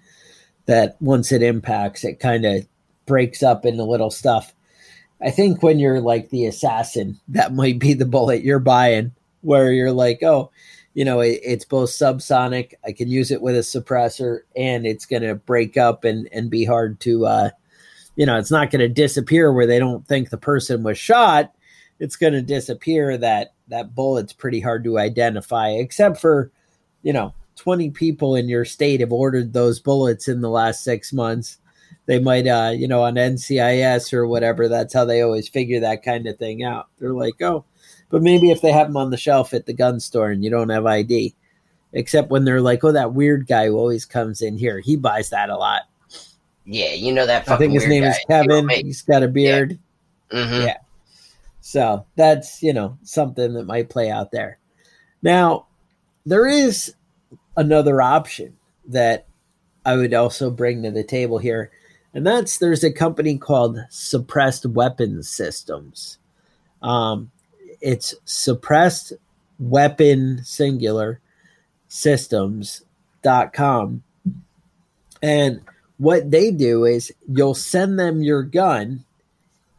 That 0.67 0.97
once 1.01 1.31
it 1.31 1.43
impacts, 1.43 2.05
it 2.05 2.21
kind 2.21 2.47
of 2.47 2.67
breaks 3.07 3.43
up 3.43 3.67
into 3.67 3.83
little 3.83 4.11
stuff. 4.11 4.55
I 5.21 5.31
think 5.31 5.63
when 5.63 5.79
you're 5.79 6.01
like 6.01 6.31
the 6.31 6.47
assassin, 6.47 7.21
that 7.29 7.53
might 7.53 7.79
be 7.79 7.95
the 7.95 8.07
bullet 8.07 8.45
you're 8.45 8.61
buying, 8.61 9.13
where 9.43 9.73
you're 9.73 9.93
like, 9.93 10.23
oh, 10.23 10.51
you 10.95 11.05
know, 11.05 11.21
it, 11.21 11.41
it's 11.43 11.65
both 11.65 11.91
subsonic. 11.91 12.75
I 12.87 12.93
can 12.93 13.09
use 13.09 13.31
it 13.31 13.43
with 13.43 13.57
a 13.57 13.61
suppressor, 13.61 14.41
and 14.57 14.87
it's 14.87 15.07
going 15.07 15.23
to 15.23 15.35
break 15.35 15.77
up 15.77 16.05
and 16.05 16.29
and 16.33 16.49
be 16.49 16.65
hard 16.65 17.01
to, 17.01 17.27
uh, 17.27 17.51
you 18.17 18.25
know, 18.25 18.39
it's 18.39 18.51
not 18.51 18.71
going 18.71 18.81
to 18.81 18.89
disappear 18.89 19.53
where 19.53 19.67
they 19.67 19.81
don't 19.81 20.07
think 20.07 20.31
the 20.31 20.39
person 20.39 20.85
was 20.85 20.97
shot. 20.97 21.53
It's 21.99 22.17
going 22.17 22.33
to 22.33 22.43
disappear 22.43 23.19
that 23.19 23.55
that 23.69 23.95
bullet's 23.95 24.33
pretty 24.33 24.61
hard 24.61 24.85
to 24.85 24.99
identify, 24.99 25.71
except 25.71 26.21
for, 26.21 26.53
you 27.03 27.13
know, 27.13 27.35
twenty 27.57 27.91
people 27.91 28.37
in 28.37 28.49
your 28.49 28.65
state 28.65 29.01
have 29.01 29.13
ordered 29.13 29.53
those 29.53 29.81
bullets 29.81 30.29
in 30.29 30.41
the 30.41 30.51
last 30.51 30.85
six 30.85 31.13
months. 31.13 31.59
They 32.07 32.21
might, 32.21 32.47
uh, 32.47 32.73
you 32.77 32.87
know, 32.87 33.03
on 33.03 33.15
NCIS 33.15 34.13
or 34.13 34.27
whatever. 34.27 34.69
That's 34.69 34.93
how 34.95 35.07
they 35.07 35.23
always 35.23 35.49
figure 35.49 35.81
that 35.81 36.03
kind 36.05 36.27
of 36.27 36.39
thing 36.39 36.63
out. 36.63 36.89
They're 36.99 37.15
like, 37.15 37.41
oh 37.43 37.65
but 38.15 38.23
maybe 38.23 38.53
if 38.53 38.61
they 38.61 38.71
have 38.71 38.87
them 38.87 38.97
on 38.97 39.11
the 39.11 39.17
shelf 39.17 39.53
at 39.53 39.67
the 39.67 39.73
gun 39.73 39.99
store 39.99 40.31
and 40.31 40.45
you 40.45 40.49
don't 40.49 40.69
have 40.69 40.87
ID, 40.87 41.35
except 41.93 42.31
when 42.31 42.45
they're 42.45 42.61
like, 42.61 42.85
oh, 42.85 42.93
that 42.93 43.13
weird 43.13 43.49
guy 43.49 43.67
who 43.67 43.77
always 43.77 44.05
comes 44.05 44.41
in 44.41 44.57
here, 44.57 44.79
he 44.79 44.95
buys 44.95 45.31
that 45.31 45.51
a 45.51 45.57
lot. 45.57 45.83
Yeah, 46.65 46.93
you 46.93 47.13
know 47.13 47.27
that. 47.27 47.49
I 47.51 47.57
think 47.57 47.73
his 47.73 47.89
name 47.89 48.05
guy. 48.05 48.11
is 48.11 48.19
Kevin. 48.29 48.69
He's 48.69 49.03
got 49.03 49.25
a 49.25 49.27
beard. 49.27 49.81
Yeah. 50.31 50.39
Mm-hmm. 50.39 50.65
yeah. 50.65 50.77
So 51.61 52.07
that's 52.15 52.63
you 52.63 52.73
know 52.73 52.99
something 53.03 53.53
that 53.55 53.67
might 53.67 53.91
play 53.91 54.13
out 54.13 54.31
there. 54.31 54.61
Now, 55.21 55.67
there 56.25 56.47
is 56.47 56.95
another 57.57 58.01
option 58.01 58.57
that 58.91 59.27
I 59.85 59.97
would 59.97 60.15
also 60.15 60.53
bring 60.53 60.85
to 60.85 60.93
the 60.93 61.03
table 61.03 61.39
here, 61.39 61.73
and 62.15 62.25
that's 62.25 62.59
there's 62.59 62.85
a 62.85 62.93
company 62.93 63.39
called 63.39 63.85
Suppressed 63.91 64.67
Weapons 64.67 65.29
Systems. 65.29 66.19
Um, 66.81 67.33
it's 67.85 68.15
suppressed 68.25 69.13
weapon 69.59 70.43
singular 70.43 71.21
systems.com. 71.87 74.03
And 75.23 75.61
what 75.99 76.31
they 76.31 76.51
do 76.51 76.87
is 76.87 77.13
you'll 77.29 77.55
send 77.55 77.99
them 77.99 78.23
your 78.23 78.43
gun 78.43 79.05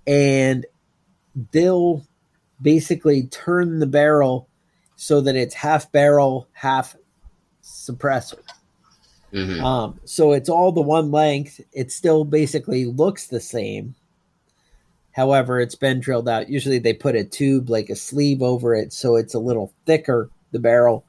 and 0.06 0.68
they'll 1.52 2.06
basically 2.62 3.24
turn 3.24 3.80
the 3.80 3.88
barrel 3.88 4.48
so 4.96 5.20
that 5.22 5.36
it's 5.36 5.56
half 5.56 5.92
barrel, 5.92 6.48
half 6.54 6.96
suppressor. 7.64 8.40
Mm-hmm. 9.34 9.66
Um, 9.66 10.00
so 10.06 10.32
it's 10.32 10.48
all 10.48 10.72
the 10.72 10.82
one 10.82 11.12
length. 11.12 11.60
It 11.74 11.92
still 11.92 12.24
basically 12.24 12.86
looks 12.86 13.26
the 13.26 13.42
same, 13.42 13.96
However, 15.16 15.62
it's 15.62 15.76
been 15.76 16.02
drilled 16.02 16.28
out. 16.28 16.50
Usually 16.50 16.78
they 16.78 16.94
put 16.94 17.16
a 17.16 17.24
tube 17.24 17.70
like 17.70 17.90
a 17.90 17.96
sleeve 17.96 18.42
over 18.42 18.76
it 18.76 18.92
so 18.92 19.16
it's 19.16 19.34
a 19.34 19.40
little 19.40 19.74
thicker, 19.86 20.30
the 20.52 20.60
barrel, 20.60 21.06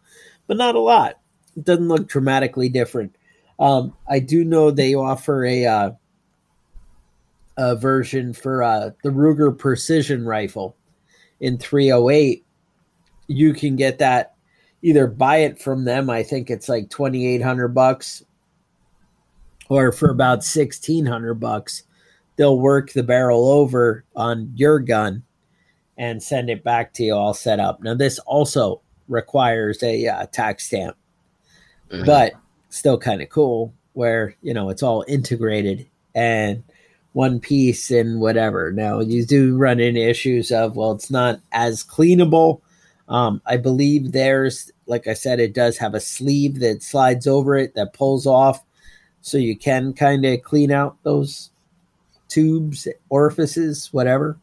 but 0.47 0.57
not 0.57 0.77
a 0.77 0.81
lot. 0.81 1.19
It 1.57 1.65
doesn't 1.65 1.89
look 1.89 2.07
dramatically 2.07 2.69
different. 2.69 3.17
Um, 3.59 3.97
I 4.09 4.21
do 4.21 4.45
know 4.45 4.71
they 4.71 4.95
offer 4.95 5.45
a, 5.45 5.67
uh, 5.67 5.91
a 7.57 7.75
version 7.75 8.33
for 8.33 8.63
uh, 8.63 8.91
the 9.03 9.11
Ruger 9.11 9.59
Precision 9.59 10.25
Rifle 10.25 10.77
in 11.41 11.59
308. 11.59 12.45
You 13.27 13.55
can 13.55 13.75
get 13.75 13.99
that 13.99 14.35
either 14.83 15.09
buy 15.09 15.39
it 15.39 15.61
from 15.61 15.85
them. 15.85 16.11
I 16.11 16.23
think 16.23 16.49
it's 16.49 16.69
like 16.69 16.91
2800 16.91 17.69
bucks 17.69 18.23
or 19.69 19.91
for 19.91 20.11
about 20.11 20.45
1600 20.45 21.35
bucks 21.35 21.83
they'll 22.37 22.59
work 22.59 22.93
the 22.93 23.03
barrel 23.03 23.49
over 23.49 24.05
on 24.15 24.53
your 24.55 24.79
gun 24.79 25.23
and 25.99 26.23
send 26.23 26.51
it 26.51 26.63
back 26.63 26.93
to 26.95 27.05
you 27.05 27.15
all 27.15 27.35
set 27.35 27.59
up. 27.59 27.83
Now, 27.83 27.95
this 27.95 28.19
also 28.21 28.83
requires 29.09 29.83
a 29.83 30.07
uh, 30.07 30.27
tax 30.27 30.67
stamp, 30.67 30.97
mm-hmm. 31.91 32.05
but 32.05 32.33
still 32.69 32.99
kind 32.99 33.23
of 33.23 33.31
cool 33.31 33.73
where, 33.95 34.35
you 34.43 34.53
know, 34.53 34.69
it's 34.69 34.83
all 34.83 35.05
integrated 35.09 35.89
and 36.15 36.63
one 37.13 37.41
piece 37.41 37.91
and 37.91 38.21
whatever. 38.21 38.71
Now, 38.73 39.01
you 39.01 39.25
do 39.25 39.57
run 39.57 39.81
into 39.81 40.07
issues 40.07 40.53
of, 40.53 40.77
well, 40.77 40.93
it's 40.93 41.11
not 41.11 41.41
as 41.53 41.83
cleanable. 41.83 42.61
Um, 43.09 43.41
I 43.47 43.57
believe 43.57 44.13
there's, 44.13 44.71
like 44.87 45.07
I 45.07 45.15
said, 45.15 45.41
it 45.41 45.55
does 45.55 45.79
have 45.79 45.95
a 45.95 46.01
sleeve 46.01 46.61
that 46.61 46.83
slides 46.83 47.27
over 47.27 47.57
it 47.57 47.75
that 47.75 47.95
pulls 47.95 48.27
off. 48.27 48.63
So 49.23 49.39
you 49.39 49.57
can 49.57 49.95
kind 49.95 50.27
of 50.27 50.43
clean 50.43 50.71
out 50.71 50.99
those 51.05 51.51
tubes, 52.29 52.89
orifices, 53.09 53.89
whatever. 53.93 54.39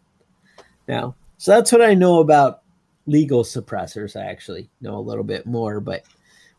Now, 0.87 1.15
so 1.37 1.51
that's 1.51 1.71
what 1.71 1.81
I 1.81 1.93
know 1.93 2.19
about 2.19 2.61
legal 3.05 3.43
suppressors. 3.43 4.19
I 4.19 4.25
actually 4.25 4.69
know 4.81 4.97
a 4.97 4.99
little 4.99 5.23
bit 5.23 5.45
more, 5.45 5.79
but 5.79 6.03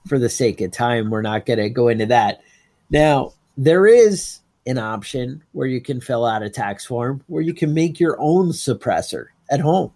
for 0.07 0.19
the 0.19 0.29
sake 0.29 0.61
of 0.61 0.71
time, 0.71 1.11
we're 1.11 1.23
not 1.23 1.47
going 1.47 1.59
to 1.59 1.71
go 1.71 1.89
into 1.89 2.07
that. 2.07 2.43
Now, 2.91 3.33
there 3.57 3.87
is 3.87 4.41
an 4.67 4.79
option 4.79 5.43
where 5.53 5.67
you 5.67 5.81
can 5.81 6.01
fill 6.01 6.25
out 6.25 6.43
a 6.43 6.51
tax 6.51 6.85
form 6.87 7.23
where 7.27 7.43
you 7.43 7.55
can 7.55 7.73
make 7.73 8.01
your 8.01 8.17
own 8.19 8.49
suppressor 8.49 9.27
at 9.51 9.61
home. 9.61 9.93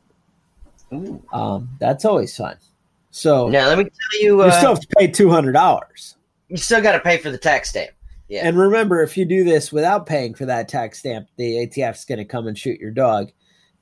Um, 1.32 1.68
that's 1.78 2.04
always 2.04 2.34
fun. 2.36 2.56
So 3.10 3.48
now 3.48 3.68
let 3.68 3.78
me 3.78 3.84
tell 3.84 4.22
you, 4.22 4.42
uh, 4.42 4.46
you 4.46 4.52
still 4.52 4.70
have 4.70 4.80
to 4.80 4.88
pay 4.98 5.06
two 5.06 5.28
hundred 5.28 5.52
dollars. 5.52 6.16
You 6.48 6.56
still 6.56 6.80
got 6.80 6.92
to 6.92 7.00
pay 7.00 7.18
for 7.18 7.30
the 7.30 7.38
tax 7.38 7.70
stamp. 7.70 7.90
Yeah. 8.28 8.46
And 8.46 8.58
remember, 8.58 9.02
if 9.02 9.16
you 9.16 9.24
do 9.24 9.42
this 9.42 9.72
without 9.72 10.06
paying 10.06 10.34
for 10.34 10.46
that 10.46 10.68
tax 10.68 10.98
stamp, 10.98 11.28
the 11.36 11.66
ATF's 11.66 12.04
going 12.04 12.18
to 12.18 12.24
come 12.24 12.46
and 12.46 12.58
shoot 12.58 12.78
your 12.78 12.90
dog. 12.90 13.32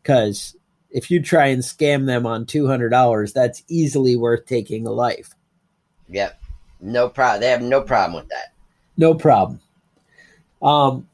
Because 0.03 0.57
if 0.91 1.11
you 1.11 1.21
try 1.21 1.47
and 1.47 1.63
scam 1.63 2.07
them 2.07 2.27
on 2.27 2.47
two 2.47 2.67
hundred 2.67 2.91
dollars, 2.91 3.33
that's 3.33 3.65
easily 3.69 4.17
worth 4.17 4.47
taking 4.47 4.87
a 4.87 4.93
life. 4.93 5.35
Yep. 6.09 6.41
No 6.81 7.09
problem. 7.09 7.41
They 7.41 7.51
have 7.51 7.63
no 7.63 7.81
problem 7.81 8.21
with 8.21 8.31
that. 8.31 8.53
No 8.97 9.15
problem. 9.15 9.61
Um. 10.63 11.09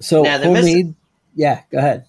So 0.00 0.22
now 0.22 0.38
the 0.38 0.46
homemade. 0.46 0.64
Missus, 0.64 0.94
yeah. 1.34 1.62
Go 1.70 1.78
ahead. 1.78 2.06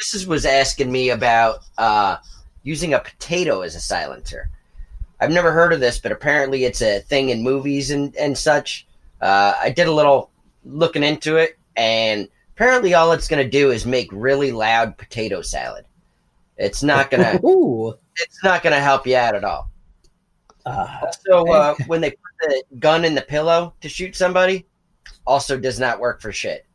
Mrs. 0.00 0.26
was 0.26 0.44
asking 0.44 0.90
me 0.90 1.10
about 1.10 1.60
uh, 1.78 2.16
using 2.62 2.94
a 2.94 2.98
potato 2.98 3.60
as 3.60 3.74
a 3.74 3.80
silencer. 3.80 4.50
I've 5.20 5.30
never 5.30 5.52
heard 5.52 5.72
of 5.72 5.80
this, 5.80 5.98
but 5.98 6.12
apparently 6.12 6.64
it's 6.64 6.80
a 6.80 7.00
thing 7.00 7.28
in 7.28 7.42
movies 7.42 7.90
and, 7.90 8.16
and 8.16 8.36
such. 8.36 8.86
Uh, 9.20 9.54
I 9.60 9.70
did 9.70 9.86
a 9.86 9.92
little 9.92 10.30
looking 10.64 11.02
into 11.02 11.36
it, 11.36 11.58
and 11.76 12.28
apparently 12.54 12.94
all 12.94 13.12
it's 13.12 13.28
going 13.28 13.42
to 13.42 13.50
do 13.50 13.70
is 13.70 13.86
make 13.86 14.08
really 14.12 14.52
loud 14.52 14.96
potato 14.96 15.42
salad. 15.42 15.84
It's 16.56 16.82
not 16.82 17.10
going 17.10 17.22
to. 17.40 17.98
It's 18.16 18.44
not 18.44 18.62
going 18.62 18.74
to 18.74 18.80
help 18.80 19.06
you 19.06 19.16
out 19.16 19.34
at 19.34 19.44
all. 19.44 19.70
Uh, 20.66 21.10
so 21.26 21.50
uh, 21.50 21.74
when 21.86 22.00
they 22.00 22.10
put 22.10 22.18
the 22.40 22.62
gun 22.78 23.04
in 23.04 23.14
the 23.14 23.22
pillow 23.22 23.74
to 23.80 23.88
shoot 23.88 24.14
somebody, 24.14 24.66
also 25.26 25.58
does 25.58 25.80
not 25.80 26.00
work 26.00 26.20
for 26.20 26.32
shit. 26.32 26.66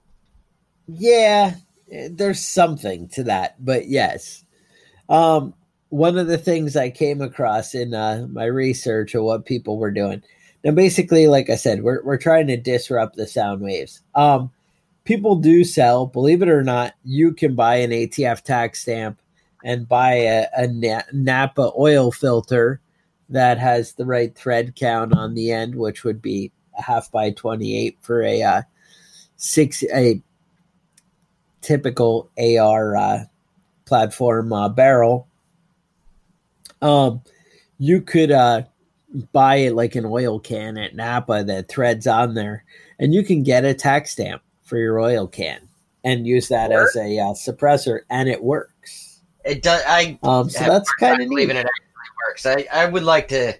Yeah, 0.87 1.55
there's 2.09 2.45
something 2.45 3.07
to 3.09 3.23
that, 3.23 3.63
but 3.63 3.87
yes. 3.87 4.43
Um, 5.09 5.53
one 5.89 6.17
of 6.17 6.27
the 6.27 6.37
things 6.37 6.75
I 6.75 6.89
came 6.89 7.21
across 7.21 7.75
in 7.75 7.93
uh, 7.93 8.27
my 8.29 8.45
research 8.45 9.15
of 9.15 9.23
what 9.23 9.45
people 9.45 9.77
were 9.77 9.91
doing. 9.91 10.23
Now, 10.65 10.71
basically, 10.71 11.27
like 11.27 11.51
I 11.51 11.55
said, 11.55 11.83
we're 11.83 12.03
we're 12.03 12.17
trying 12.17 12.47
to 12.47 12.57
disrupt 12.57 13.15
the 13.15 13.27
sound 13.27 13.61
waves. 13.61 14.01
Um, 14.15 14.51
people 15.03 15.35
do 15.35 15.63
sell, 15.63 16.07
believe 16.07 16.41
it 16.41 16.49
or 16.49 16.63
not, 16.63 16.95
you 17.03 17.33
can 17.33 17.53
buy 17.53 17.75
an 17.75 17.91
ATF 17.91 18.41
tax 18.41 18.81
stamp 18.81 19.19
and 19.63 19.87
buy 19.87 20.13
a, 20.13 20.47
a 20.57 21.03
Napa 21.13 21.71
oil 21.77 22.11
filter 22.11 22.81
that 23.29 23.59
has 23.59 23.93
the 23.93 24.05
right 24.05 24.35
thread 24.35 24.75
count 24.75 25.15
on 25.15 25.35
the 25.35 25.51
end, 25.51 25.75
which 25.75 26.03
would 26.03 26.19
be 26.19 26.51
a 26.75 26.81
half 26.81 27.11
by 27.11 27.29
28 27.29 27.99
for 28.01 28.23
a 28.23 28.41
uh, 28.41 28.61
six 29.35 29.83
a 29.93 30.19
typical 31.61 32.31
AR 32.39 32.97
uh, 32.97 33.19
platform 33.85 34.51
uh, 34.51 34.69
barrel. 34.69 35.27
Um, 36.81 37.21
you 37.77 38.01
could 38.01 38.31
uh, 38.31 38.63
buy 39.31 39.57
it 39.57 39.75
like 39.75 39.95
an 39.95 40.05
oil 40.05 40.39
can 40.39 40.77
at 40.77 40.95
Napa 40.95 41.43
that 41.43 41.67
threads 41.67 42.07
on 42.07 42.33
there, 42.33 42.63
and 42.99 43.13
you 43.13 43.23
can 43.23 43.43
get 43.43 43.65
a 43.65 43.73
tax 43.73 44.11
stamp 44.11 44.41
for 44.63 44.77
your 44.77 44.99
oil 44.99 45.27
can 45.27 45.67
and 46.03 46.27
use 46.27 46.47
that 46.49 46.69
Work. 46.69 46.89
as 46.89 46.95
a 46.95 47.19
uh, 47.19 47.33
suppressor, 47.33 48.01
and 48.09 48.29
it 48.29 48.43
works. 48.43 49.21
It 49.43 49.61
does. 49.61 49.81
I 49.87 50.17
um, 50.23 50.49
so 50.49 50.65
that's 50.65 50.91
kind 50.93 51.21
of 51.21 51.27
neat. 51.27 51.49
It 51.49 51.55
actually 51.55 51.71
works. 52.27 52.45
I, 52.45 52.67
I 52.71 52.85
would 52.85 53.03
like 53.03 53.27
to 53.29 53.53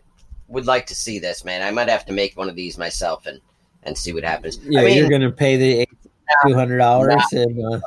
would 0.48 0.66
like 0.66 0.86
to 0.88 0.96
see 0.96 1.20
this, 1.20 1.46
man. 1.46 1.62
I 1.62 1.72
might 1.72 1.90
have 1.90 2.06
to 2.06 2.14
make 2.14 2.36
one 2.38 2.50
of 2.50 2.56
these 2.56 2.78
myself 2.78 3.26
and 3.26 3.40
and 3.84 3.98
see 3.98 4.14
what 4.14 4.24
happens. 4.24 4.60
Yeah, 4.64 4.82
I 4.82 4.86
mean, 4.86 4.98
you're 4.98 5.10
gonna 5.10 5.32
pay 5.32 5.58
the 5.58 5.88
two 6.46 6.56
hundred 6.56 6.78
dollars 6.80 7.22
and 7.32 7.74
uh, 7.74 7.80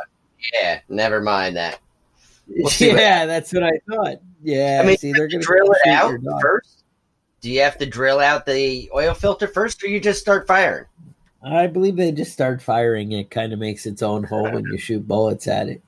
yeah, 0.54 0.80
never 0.88 1.20
mind 1.20 1.56
that. 1.56 1.80
We'll 2.48 2.70
yeah, 2.78 3.26
that's 3.26 3.52
what 3.52 3.64
I 3.64 3.72
thought. 3.88 4.20
Yeah, 4.42 4.80
I 4.82 4.86
mean, 4.86 4.96
see, 4.96 5.12
they're 5.12 5.28
gonna 5.28 5.42
drill 5.42 5.72
it 5.72 5.88
out 5.88 6.14
first. 6.40 6.77
Do 7.40 7.50
you 7.50 7.60
have 7.60 7.78
to 7.78 7.86
drill 7.86 8.20
out 8.20 8.46
the 8.46 8.90
oil 8.94 9.14
filter 9.14 9.46
first, 9.46 9.82
or 9.82 9.88
you 9.88 10.00
just 10.00 10.20
start 10.20 10.46
firing? 10.46 10.86
I 11.42 11.68
believe 11.68 11.96
they 11.96 12.10
just 12.10 12.32
start 12.32 12.60
firing. 12.60 13.12
It 13.12 13.30
kind 13.30 13.52
of 13.52 13.58
makes 13.58 13.86
its 13.86 14.02
own 14.02 14.24
hole 14.24 14.50
when 14.50 14.64
you 14.64 14.78
shoot 14.78 15.06
bullets 15.06 15.46
at 15.46 15.68
it. 15.68 15.82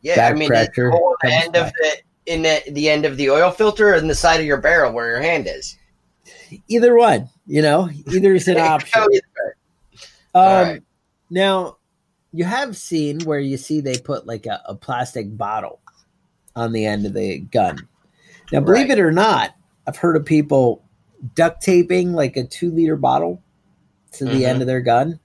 Yeah, 0.00 0.16
Back 0.16 0.34
I 0.34 0.38
mean, 0.38 0.48
pressure 0.48 0.92
the 1.22 1.32
end 1.32 1.52
back. 1.54 1.66
of 1.66 1.72
the 1.72 1.96
in 2.26 2.42
the, 2.42 2.62
the 2.70 2.88
end 2.88 3.04
of 3.04 3.16
the 3.16 3.30
oil 3.30 3.50
filter 3.50 3.94
and 3.94 4.08
the 4.08 4.14
side 4.14 4.40
of 4.40 4.46
your 4.46 4.60
barrel 4.60 4.92
where 4.92 5.08
your 5.08 5.20
hand 5.20 5.48
is. 5.48 5.76
Either 6.68 6.96
one, 6.96 7.28
you 7.46 7.62
know, 7.62 7.88
either 8.12 8.34
is 8.34 8.48
an 8.48 8.58
option. 8.58 9.02
um, 10.34 10.44
right. 10.44 10.82
Now, 11.30 11.78
you 12.32 12.44
have 12.44 12.76
seen 12.76 13.20
where 13.22 13.40
you 13.40 13.56
see 13.56 13.80
they 13.80 13.98
put 13.98 14.26
like 14.26 14.46
a, 14.46 14.62
a, 14.66 14.74
plastic 14.74 15.36
bottle 15.36 15.80
on 16.54 16.72
the 16.72 16.86
end 16.86 17.06
of 17.06 17.14
the 17.14 17.40
gun. 17.40 17.88
Now, 18.52 18.60
believe 18.60 18.88
right. 18.88 18.98
it 18.98 19.00
or 19.00 19.12
not, 19.12 19.54
I've 19.86 19.96
heard 19.96 20.16
of 20.16 20.24
people 20.24 20.84
duct 21.34 21.62
taping 21.62 22.12
like 22.12 22.36
a 22.36 22.44
two 22.44 22.70
liter 22.70 22.96
bottle 22.96 23.42
to 24.12 24.24
the 24.24 24.30
mm-hmm. 24.30 24.44
end 24.44 24.60
of 24.60 24.66
their 24.66 24.80
gun. 24.80 25.20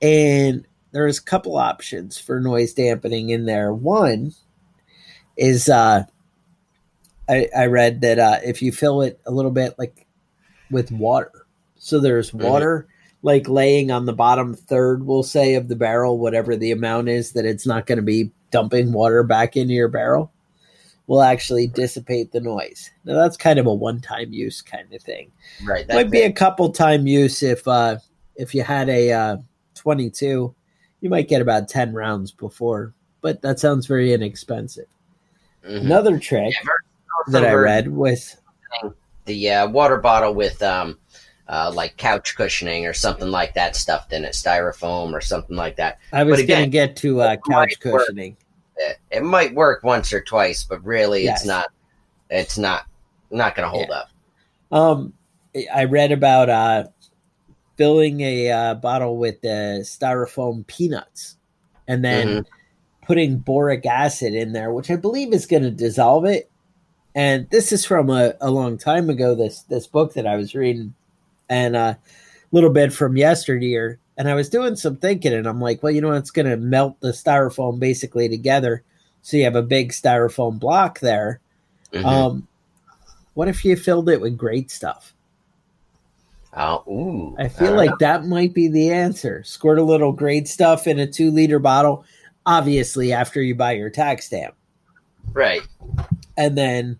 And 0.00 0.66
there's 0.92 1.18
a 1.18 1.24
couple 1.24 1.56
options 1.56 2.18
for 2.18 2.40
noise 2.40 2.74
dampening 2.74 3.30
in 3.30 3.44
there. 3.44 3.72
One 3.72 4.32
is 5.36 5.68
uh, 5.68 6.04
I, 7.28 7.48
I 7.56 7.66
read 7.66 8.00
that 8.02 8.18
uh, 8.18 8.38
if 8.44 8.62
you 8.62 8.72
fill 8.72 9.02
it 9.02 9.20
a 9.26 9.30
little 9.30 9.50
bit 9.50 9.74
like 9.78 10.06
with 10.70 10.90
water, 10.90 11.46
so 11.76 12.00
there's 12.00 12.30
mm-hmm. 12.30 12.46
water 12.46 12.86
mm-hmm. 12.88 13.26
like 13.26 13.48
laying 13.48 13.90
on 13.90 14.06
the 14.06 14.12
bottom 14.12 14.54
third, 14.54 15.04
we'll 15.04 15.22
say, 15.22 15.54
of 15.54 15.68
the 15.68 15.76
barrel, 15.76 16.18
whatever 16.18 16.56
the 16.56 16.72
amount 16.72 17.08
is, 17.08 17.32
that 17.32 17.44
it's 17.44 17.66
not 17.66 17.86
going 17.86 17.96
to 17.96 18.02
be 18.02 18.30
dumping 18.50 18.92
water 18.92 19.22
back 19.22 19.56
into 19.56 19.74
your 19.74 19.88
barrel 19.88 20.32
will 21.06 21.22
actually 21.22 21.66
dissipate 21.68 22.32
the 22.32 22.40
noise. 22.40 22.90
Now 23.04 23.14
that's 23.14 23.36
kind 23.36 23.58
of 23.58 23.66
a 23.66 23.74
one-time 23.74 24.32
use 24.32 24.60
kind 24.60 24.92
of 24.92 25.02
thing. 25.02 25.30
Right. 25.64 25.88
Might 25.88 26.10
be 26.10 26.22
a 26.22 26.32
couple 26.32 26.70
time 26.70 27.06
use 27.06 27.42
if 27.42 27.66
uh, 27.68 27.98
if 28.34 28.54
you 28.54 28.62
had 28.62 28.88
a 28.88 29.12
uh, 29.12 29.36
22, 29.74 30.54
you 31.00 31.10
might 31.10 31.28
get 31.28 31.42
about 31.42 31.68
10 31.68 31.94
rounds 31.94 32.32
before, 32.32 32.94
but 33.20 33.42
that 33.42 33.60
sounds 33.60 33.86
very 33.86 34.12
inexpensive. 34.12 34.86
Mm-hmm. 35.64 35.86
Another 35.86 36.18
trick 36.18 36.52
yeah, 36.52 36.70
that 37.28 37.44
I 37.44 37.52
read 37.52 37.88
was 37.88 38.36
the 39.24 39.50
uh, 39.50 39.68
water 39.68 39.98
bottle 39.98 40.34
with 40.34 40.62
um, 40.62 40.98
uh, 41.48 41.72
like 41.74 41.96
couch 41.96 42.36
cushioning 42.36 42.86
or 42.86 42.92
something 42.92 43.30
like 43.30 43.54
that 43.54 43.76
stuffed 43.76 44.12
in 44.12 44.24
it, 44.24 44.32
styrofoam 44.32 45.12
or 45.12 45.20
something 45.20 45.56
like 45.56 45.76
that. 45.76 45.98
I 46.12 46.24
was 46.24 46.42
going 46.44 46.64
to 46.64 46.70
get 46.70 46.96
to 46.96 47.20
uh, 47.20 47.36
couch 47.48 47.78
cushioning. 47.80 48.36
It, 48.76 48.98
it, 49.10 49.22
might 49.22 49.54
work 49.54 49.82
once 49.82 50.12
or 50.12 50.20
twice, 50.20 50.64
but 50.64 50.84
really, 50.84 51.24
yes. 51.24 51.40
it's 51.40 51.46
not. 51.46 51.68
It's 52.28 52.58
not 52.58 52.86
not 53.30 53.54
going 53.54 53.64
to 53.64 53.70
hold 53.70 53.86
yeah. 53.88 53.96
up. 53.96 54.08
Um, 54.72 55.12
I 55.74 55.84
read 55.84 56.12
about 56.12 56.50
uh, 56.50 56.84
filling 57.76 58.20
a 58.20 58.50
uh, 58.50 58.74
bottle 58.74 59.16
with 59.16 59.40
the 59.40 59.80
styrofoam 59.82 60.66
peanuts 60.66 61.36
and 61.88 62.04
then 62.04 62.28
mm-hmm. 62.28 63.06
putting 63.06 63.38
boric 63.38 63.86
acid 63.86 64.34
in 64.34 64.52
there, 64.52 64.72
which 64.72 64.90
I 64.90 64.96
believe 64.96 65.32
is 65.32 65.46
going 65.46 65.62
to 65.62 65.70
dissolve 65.70 66.24
it. 66.24 66.50
And 67.14 67.48
this 67.50 67.72
is 67.72 67.84
from 67.84 68.10
a, 68.10 68.34
a 68.40 68.50
long 68.50 68.76
time 68.76 69.08
ago. 69.08 69.34
This 69.34 69.62
this 69.62 69.86
book 69.86 70.12
that 70.14 70.26
I 70.26 70.36
was 70.36 70.54
reading, 70.54 70.94
and 71.48 71.74
a 71.74 71.78
uh, 71.78 71.94
little 72.52 72.70
bit 72.70 72.92
from 72.92 73.16
yesteryear. 73.16 73.98
And 74.16 74.28
I 74.28 74.34
was 74.34 74.48
doing 74.48 74.76
some 74.76 74.96
thinking, 74.96 75.32
and 75.32 75.46
I'm 75.46 75.60
like, 75.60 75.82
well, 75.82 75.92
you 75.92 76.00
know, 76.00 76.12
it's 76.12 76.30
going 76.30 76.48
to 76.48 76.56
melt 76.56 77.00
the 77.00 77.10
styrofoam 77.10 77.78
basically 77.78 78.28
together, 78.28 78.82
so 79.22 79.36
you 79.36 79.44
have 79.44 79.56
a 79.56 79.62
big 79.62 79.92
styrofoam 79.92 80.58
block 80.58 81.00
there. 81.00 81.40
Mm-hmm. 81.92 82.06
Um, 82.06 82.48
what 83.34 83.48
if 83.48 83.64
you 83.64 83.76
filled 83.76 84.08
it 84.08 84.20
with 84.20 84.38
great 84.38 84.70
stuff? 84.70 85.12
Uh, 86.56 86.78
ooh, 86.88 87.36
I 87.38 87.48
feel 87.48 87.74
like 87.74 87.90
know. 87.90 87.96
that 88.00 88.24
might 88.24 88.54
be 88.54 88.68
the 88.68 88.90
answer. 88.90 89.42
Squirt 89.44 89.78
a 89.78 89.82
little 89.82 90.12
great 90.12 90.48
stuff 90.48 90.86
in 90.86 90.98
a 90.98 91.06
two 91.06 91.30
liter 91.30 91.58
bottle, 91.58 92.06
obviously, 92.46 93.12
after 93.12 93.42
you 93.42 93.54
buy 93.54 93.72
your 93.72 93.90
tax 93.90 94.24
stamp. 94.26 94.54
Right. 95.34 95.60
And 96.38 96.56
then 96.56 96.98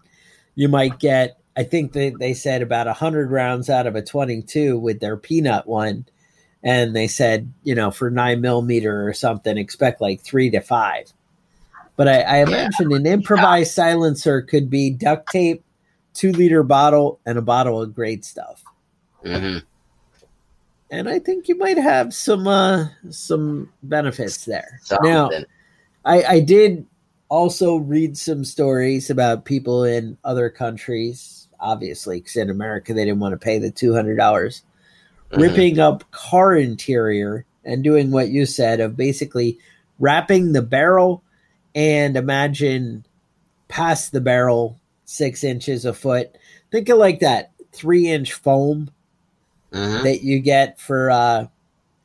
you 0.56 0.68
might 0.68 0.98
get, 0.98 1.38
I 1.56 1.62
think 1.62 1.92
they, 1.92 2.10
they 2.10 2.34
said 2.34 2.60
about 2.60 2.86
100 2.86 3.30
rounds 3.30 3.70
out 3.70 3.86
of 3.86 3.96
a 3.96 4.02
22 4.02 4.78
with 4.78 5.00
their 5.00 5.16
peanut 5.16 5.66
one. 5.66 6.04
And 6.62 6.96
they 6.96 7.06
said, 7.06 7.52
you 7.62 7.74
know, 7.74 7.90
for 7.90 8.10
nine 8.10 8.40
millimeter 8.40 9.06
or 9.06 9.12
something, 9.12 9.56
expect 9.56 10.00
like 10.00 10.20
three 10.20 10.50
to 10.50 10.60
five. 10.60 11.12
But 11.96 12.08
I, 12.08 12.20
I 12.20 12.36
imagine 12.38 12.90
yeah. 12.90 12.96
an 12.96 13.06
improvised 13.06 13.72
silencer 13.72 14.42
could 14.42 14.68
be 14.68 14.90
duct 14.90 15.30
tape, 15.30 15.64
two 16.12 16.32
liter 16.32 16.62
bottle, 16.62 17.20
and 17.24 17.38
a 17.38 17.42
bottle 17.42 17.80
of 17.80 17.94
great 17.94 18.24
stuff. 18.24 18.62
Mm-hmm. 19.24 19.58
And 20.90 21.08
I 21.08 21.18
think 21.18 21.48
you 21.48 21.56
might 21.56 21.78
have 21.78 22.14
some 22.14 22.46
uh, 22.46 22.86
some 23.10 23.72
benefits 23.82 24.44
there. 24.44 24.80
Something. 24.82 25.10
Now, 25.10 25.30
I, 26.04 26.22
I 26.22 26.40
did 26.40 26.86
also 27.28 27.76
read 27.76 28.16
some 28.16 28.44
stories 28.44 29.10
about 29.10 29.44
people 29.44 29.82
in 29.82 30.16
other 30.22 30.48
countries, 30.48 31.48
obviously, 31.58 32.20
because 32.20 32.36
in 32.36 32.50
America 32.50 32.94
they 32.94 33.04
didn't 33.04 33.20
want 33.20 33.32
to 33.32 33.44
pay 33.44 33.58
the 33.58 33.70
two 33.70 33.94
hundred 33.94 34.16
dollars, 34.16 34.62
mm-hmm. 35.36 35.42
ripping 35.42 35.78
up 35.78 36.10
car 36.10 36.54
interior 36.54 37.44
and 37.64 37.82
doing 37.84 38.10
what 38.10 38.28
you 38.28 38.46
said 38.46 38.80
of 38.80 38.96
basically 38.96 39.58
wrapping 39.98 40.52
the 40.52 40.62
barrel 40.62 41.22
and 41.74 42.16
imagine 42.16 43.04
past 43.68 44.12
the 44.12 44.20
barrel 44.20 44.80
six 45.04 45.44
inches 45.44 45.84
a 45.84 45.92
foot. 45.92 46.36
Think 46.70 46.88
of 46.88 46.98
like 46.98 47.20
that 47.20 47.52
three 47.72 48.08
inch 48.08 48.32
foam 48.32 48.90
mm-hmm. 49.72 50.04
that 50.04 50.22
you 50.22 50.40
get 50.40 50.80
for 50.80 51.10
uh 51.10 51.46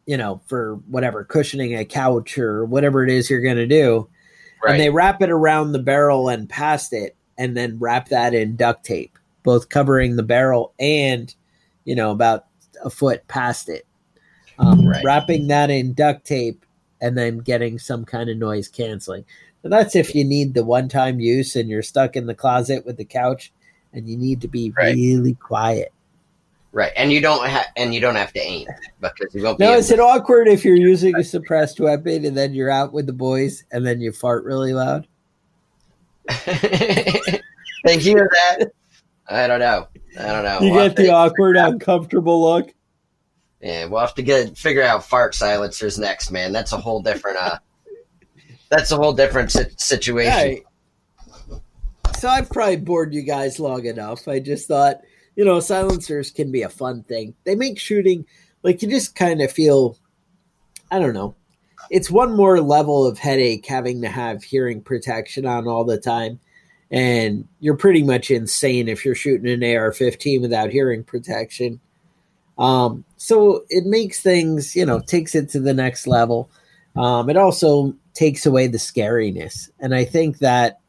you 0.06 0.18
know 0.18 0.42
for 0.48 0.76
whatever 0.88 1.24
cushioning 1.24 1.76
a 1.76 1.86
couch 1.86 2.38
or 2.38 2.66
whatever 2.66 3.04
it 3.04 3.10
is 3.10 3.30
you're 3.30 3.42
going 3.42 3.58
to 3.58 3.68
do 3.68 4.10
right. 4.64 4.74
and 4.74 4.80
they 4.82 4.90
wrap 4.90 5.22
it 5.22 5.30
around 5.30 5.72
the 5.72 5.80
barrel 5.80 6.28
and 6.30 6.50
past 6.50 6.92
it 6.92 7.16
and 7.38 7.56
then 7.56 7.80
wrap 7.80 8.10
that 8.10 8.34
in 8.34 8.56
duct 8.56 8.86
tape 8.86 9.18
both 9.44 9.70
covering 9.70 10.16
the 10.16 10.24
barrel 10.24 10.74
and 10.80 11.34
you 11.86 11.96
know 11.96 12.12
about 12.12 12.46
a 12.84 12.90
foot 12.90 13.28
past 13.28 13.70
it 13.70 13.86
um, 14.60 14.88
right. 14.88 15.04
wrapping 15.04 15.48
that 15.48 15.70
in 15.70 15.94
duct 15.94 16.26
tape 16.26 16.66
and 17.00 17.18
then 17.18 17.40
getting 17.40 17.80
some 17.80 18.06
kind 18.06 18.30
of 18.30 18.38
noise 18.38 18.68
canceling 18.68 19.26
and 19.64 19.72
that's 19.72 19.96
if 19.96 20.16
you 20.16 20.24
need 20.24 20.54
the 20.54 20.64
one 20.64 20.90
time 20.90 21.20
use 21.20 21.56
and 21.56 21.70
you're 21.70 21.82
stuck 21.82 22.16
in 22.16 22.26
the 22.26 22.36
closet 22.36 22.86
with 22.86 22.98
the 22.98 23.06
couch 23.06 23.52
and 23.94 24.08
you 24.08 24.18
need 24.18 24.42
to 24.42 24.48
be 24.48 24.72
right. 24.78 24.96
really 24.96 25.34
quiet 25.36 25.92
Right, 26.74 26.94
and 26.96 27.12
you 27.12 27.20
don't 27.20 27.46
have 27.50 27.66
and 27.76 27.94
you 27.94 28.00
don't 28.00 28.16
have 28.16 28.32
to 28.32 28.40
aim 28.40 28.66
because 29.02 29.36
you 29.36 29.44
won't. 29.44 29.60
No, 29.60 29.74
is 29.74 29.92
it 29.92 30.00
awkward 30.00 30.48
if 30.48 30.64
you're 30.64 30.78
using 30.78 31.14
a 31.18 31.24
suppressed 31.24 31.82
weapon 31.82 32.24
and 32.24 32.38
then 32.38 32.54
you're 32.54 32.70
out 32.70 32.94
with 32.94 33.08
the 33.08 33.14
boys 33.14 33.66
and 33.74 33.86
then 33.86 34.00
you 34.00 34.14
fart 34.14 34.46
really 34.46 34.74
loud? 34.74 35.06
they 36.46 37.98
hear 38.00 38.30
that. 38.32 38.72
I 39.32 39.48
don't 39.48 39.60
know. 39.60 39.88
I 40.20 40.28
don't 40.28 40.44
know. 40.44 40.60
You 40.60 40.74
we'll 40.74 40.88
get 40.90 40.98
the 40.98 41.10
awkward, 41.10 41.56
uncomfortable 41.58 42.42
look. 42.42 42.74
Yeah, 43.62 43.86
we'll 43.86 44.02
have 44.02 44.16
to 44.16 44.24
get 44.24 44.58
figure 44.58 44.84
out 44.84 45.06
fart 45.06 45.36
silencers 45.36 45.98
next, 45.98 46.32
man. 46.32 46.52
That's 46.52 46.74
a 46.74 46.78
whole 46.78 47.02
different. 47.02 47.38
uh 47.38 47.60
That's 48.70 48.92
a 48.92 48.98
whole 48.98 49.14
different 49.14 49.52
situation. 49.80 50.64
so 52.18 52.28
I've 52.28 52.50
probably 52.50 52.78
bored 52.78 53.14
you 53.14 53.22
guys 53.22 53.60
long 53.60 53.86
enough. 53.86 54.28
I 54.28 54.40
just 54.40 54.68
thought, 54.68 55.02
you 55.36 55.46
know, 55.46 55.60
silencers 55.60 56.32
can 56.32 56.52
be 56.52 56.64
a 56.64 56.70
fun 56.70 57.04
thing. 57.04 57.36
They 57.44 57.56
make 57.56 57.80
shooting 57.80 58.26
like 58.64 58.82
you 58.82 58.90
just 58.90 59.16
kind 59.16 59.42
of 59.42 59.52
feel, 59.52 59.98
I 60.92 61.00
don't 61.00 61.14
know, 61.14 61.36
it's 61.90 62.12
one 62.12 62.36
more 62.36 62.62
level 62.62 63.06
of 63.06 63.18
headache 63.18 63.66
having 63.66 64.02
to 64.02 64.08
have 64.08 64.44
hearing 64.44 64.82
protection 64.82 65.46
on 65.46 65.68
all 65.68 65.84
the 65.84 65.98
time. 65.98 66.40
And 66.92 67.48
you're 67.60 67.78
pretty 67.78 68.04
much 68.04 68.30
insane 68.30 68.90
if 68.90 69.06
you're 69.06 69.16
shooting 69.16 69.50
an 69.50 69.64
AR 69.76 69.94
15 69.94 70.42
without 70.42 70.72
hearing 70.72 71.04
protection. 71.04 71.80
Um, 72.58 73.06
so 73.18 73.64
it 73.70 73.86
makes 73.86 74.20
things, 74.20 74.76
you 74.76 74.86
know, 74.86 75.00
takes 75.00 75.34
it 75.34 75.50
to 75.50 75.60
the 75.60 75.74
next 75.74 76.06
level. 76.06 76.50
Um, 76.96 77.30
it 77.30 77.38
also 77.38 77.96
takes 78.14 78.46
away 78.46 78.68
the 78.68 78.78
scariness. 78.78 79.70
And 79.80 79.96
I 79.96 80.04
think 80.04 80.40
that 80.40 80.80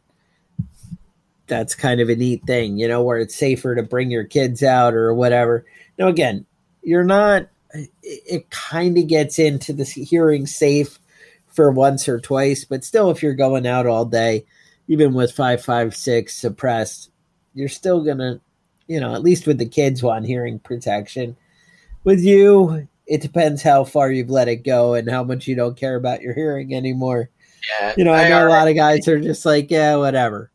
that's 1.46 1.74
kind 1.74 2.00
of 2.00 2.08
a 2.08 2.16
neat 2.16 2.44
thing, 2.44 2.78
you 2.78 2.88
know, 2.88 3.02
where 3.02 3.18
it's 3.18 3.36
safer 3.36 3.74
to 3.74 3.82
bring 3.82 4.10
your 4.10 4.24
kids 4.24 4.62
out 4.62 4.94
or 4.94 5.14
whatever. 5.14 5.64
Now, 5.98 6.08
again, 6.08 6.46
you're 6.82 7.04
not, 7.04 7.48
it, 7.72 7.90
it 8.02 8.50
kind 8.50 8.98
of 8.98 9.06
gets 9.06 9.38
into 9.38 9.72
the 9.72 9.84
hearing 9.84 10.46
safe 10.46 10.98
for 11.48 11.70
once 11.70 12.08
or 12.08 12.18
twice, 12.18 12.64
but 12.64 12.84
still, 12.84 13.10
if 13.10 13.22
you're 13.22 13.34
going 13.34 13.66
out 13.66 13.86
all 13.86 14.04
day, 14.04 14.44
even 14.88 15.14
with 15.14 15.32
556 15.32 16.34
suppressed, 16.34 17.10
you're 17.54 17.68
still 17.68 18.04
to, 18.18 18.40
you 18.86 19.00
know, 19.00 19.14
at 19.14 19.22
least 19.22 19.46
with 19.46 19.58
the 19.58 19.68
kids 19.68 20.02
want 20.02 20.26
hearing 20.26 20.58
protection. 20.58 21.36
With 22.04 22.20
you, 22.20 22.88
it 23.06 23.20
depends 23.20 23.62
how 23.62 23.84
far 23.84 24.10
you've 24.10 24.30
let 24.30 24.48
it 24.48 24.64
go 24.64 24.94
and 24.94 25.08
how 25.08 25.22
much 25.24 25.46
you 25.46 25.54
don't 25.54 25.76
care 25.76 25.96
about 25.96 26.22
your 26.22 26.34
hearing 26.34 26.74
anymore. 26.74 27.30
Yeah, 27.80 27.94
You 27.96 28.04
know, 28.04 28.12
I 28.12 28.24
I 28.24 28.28
know 28.28 28.48
a 28.48 28.50
lot 28.50 28.68
of 28.68 28.74
guys 28.74 29.06
are 29.06 29.20
just 29.20 29.44
like, 29.44 29.70
yeah, 29.70 29.96
whatever. 29.96 30.50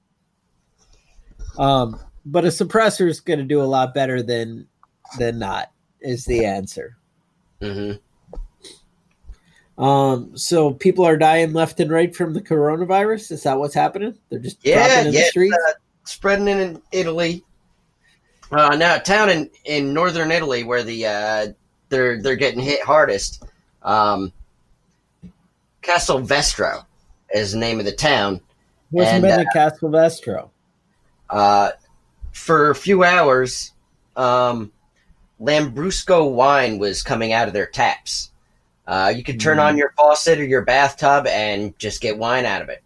Um, 1.57 1.99
but 2.25 2.45
a 2.45 2.49
suppressor 2.49 3.07
is 3.07 3.19
going 3.19 3.39
to 3.39 3.45
do 3.45 3.61
a 3.61 3.63
lot 3.63 3.93
better 3.93 4.21
than 4.21 4.67
than 5.17 5.39
not. 5.39 5.71
Is 6.01 6.25
the 6.25 6.45
answer. 6.45 6.97
Mhm. 7.61 7.99
Um, 9.78 10.36
so 10.36 10.73
people 10.73 11.05
are 11.05 11.17
dying 11.17 11.53
left 11.53 11.80
and 11.80 11.91
right 11.91 12.15
from 12.15 12.34
the 12.34 12.41
coronavirus. 12.41 13.32
Is 13.32 13.43
that 13.43 13.59
what's 13.59 13.75
happening? 13.75 14.17
They're 14.30 14.39
just 14.39 14.57
Yeah, 14.63 14.88
dropping 14.88 15.07
in 15.07 15.13
yeah, 15.13 15.19
the 15.21 15.25
streets. 15.25 15.55
uh, 15.55 15.73
spreading 16.03 16.47
in 16.47 16.82
Italy. 16.91 17.43
Uh, 18.51 18.75
now, 18.75 18.95
a 18.95 18.99
town 18.99 19.30
in, 19.30 19.49
in 19.65 19.93
northern 19.93 20.32
Italy 20.32 20.63
where 20.63 20.84
the 20.84 21.05
uh, 21.05 21.47
they're 21.89 22.21
they're 22.21 22.36
getting 22.36 22.61
hit 22.61 22.82
hardest. 22.82 23.43
Um, 23.84 24.32
Castelvestro 25.84 26.86
is 27.34 27.51
the 27.51 27.57
name 27.57 27.80
of 27.80 27.86
the 27.86 27.91
town. 27.91 28.41
Wasn't 28.91 29.15
and, 29.15 29.23
been 29.23 29.39
a 29.41 29.57
Castelvestro. 29.57 30.49
Uh, 31.30 31.71
for 32.32 32.69
a 32.69 32.75
few 32.75 33.03
hours, 33.03 33.73
um, 34.15 34.71
Lambrusco 35.41 36.32
wine 36.32 36.80
was 36.80 37.03
coming 37.03 37.34
out 37.34 37.47
of 37.47 37.53
their 37.53 37.65
taps. 37.67 38.32
Uh, 38.88 39.12
you 39.16 39.24
could 39.24 39.40
turn 39.40 39.58
Mm. 39.58 39.66
on 39.66 39.78
your 39.78 39.92
faucet 39.98 40.40
or 40.40 40.46
your 40.46 40.62
bathtub 40.64 41.28
and 41.28 41.78
just 41.78 42.00
get 42.02 42.18
wine 42.18 42.46
out 42.46 42.62
of 42.62 42.70
it. 42.70 42.82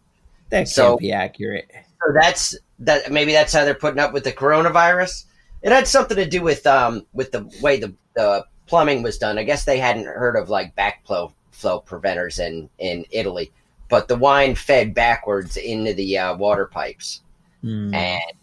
That 0.49 0.67
So- 0.67 0.89
can't 0.89 0.99
be 0.99 1.11
accurate. 1.11 1.69
So 1.73 2.13
that's 2.19 2.57
that. 2.79 3.11
Maybe 3.11 3.31
that's 3.31 3.53
how 3.53 3.63
they're 3.63 3.75
putting 3.75 3.99
up 3.99 4.11
with 4.11 4.23
the 4.23 4.31
coronavirus. 4.33 5.25
It 5.61 5.71
had 5.71 5.87
something 5.87 6.17
to 6.17 6.25
do 6.25 6.41
with 6.41 6.65
um 6.65 7.05
with 7.13 7.31
the 7.31 7.47
way 7.61 7.79
the, 7.79 7.93
the 8.15 8.43
plumbing 8.65 9.03
was 9.03 9.17
done. 9.19 9.37
I 9.37 9.43
guess 9.43 9.63
they 9.65 9.77
hadn't 9.77 10.05
heard 10.05 10.35
of 10.35 10.49
like 10.49 10.75
backflow 10.75 11.31
flow 11.51 11.79
preventers 11.79 12.39
in 12.39 12.67
in 12.79 13.05
Italy, 13.11 13.51
but 13.87 14.07
the 14.07 14.15
wine 14.15 14.55
fed 14.55 14.95
backwards 14.95 15.57
into 15.57 15.93
the 15.93 16.17
uh, 16.17 16.35
water 16.35 16.65
pipes, 16.65 17.21
Hmm. 17.61 17.93
and 17.93 18.23
it 18.31 18.35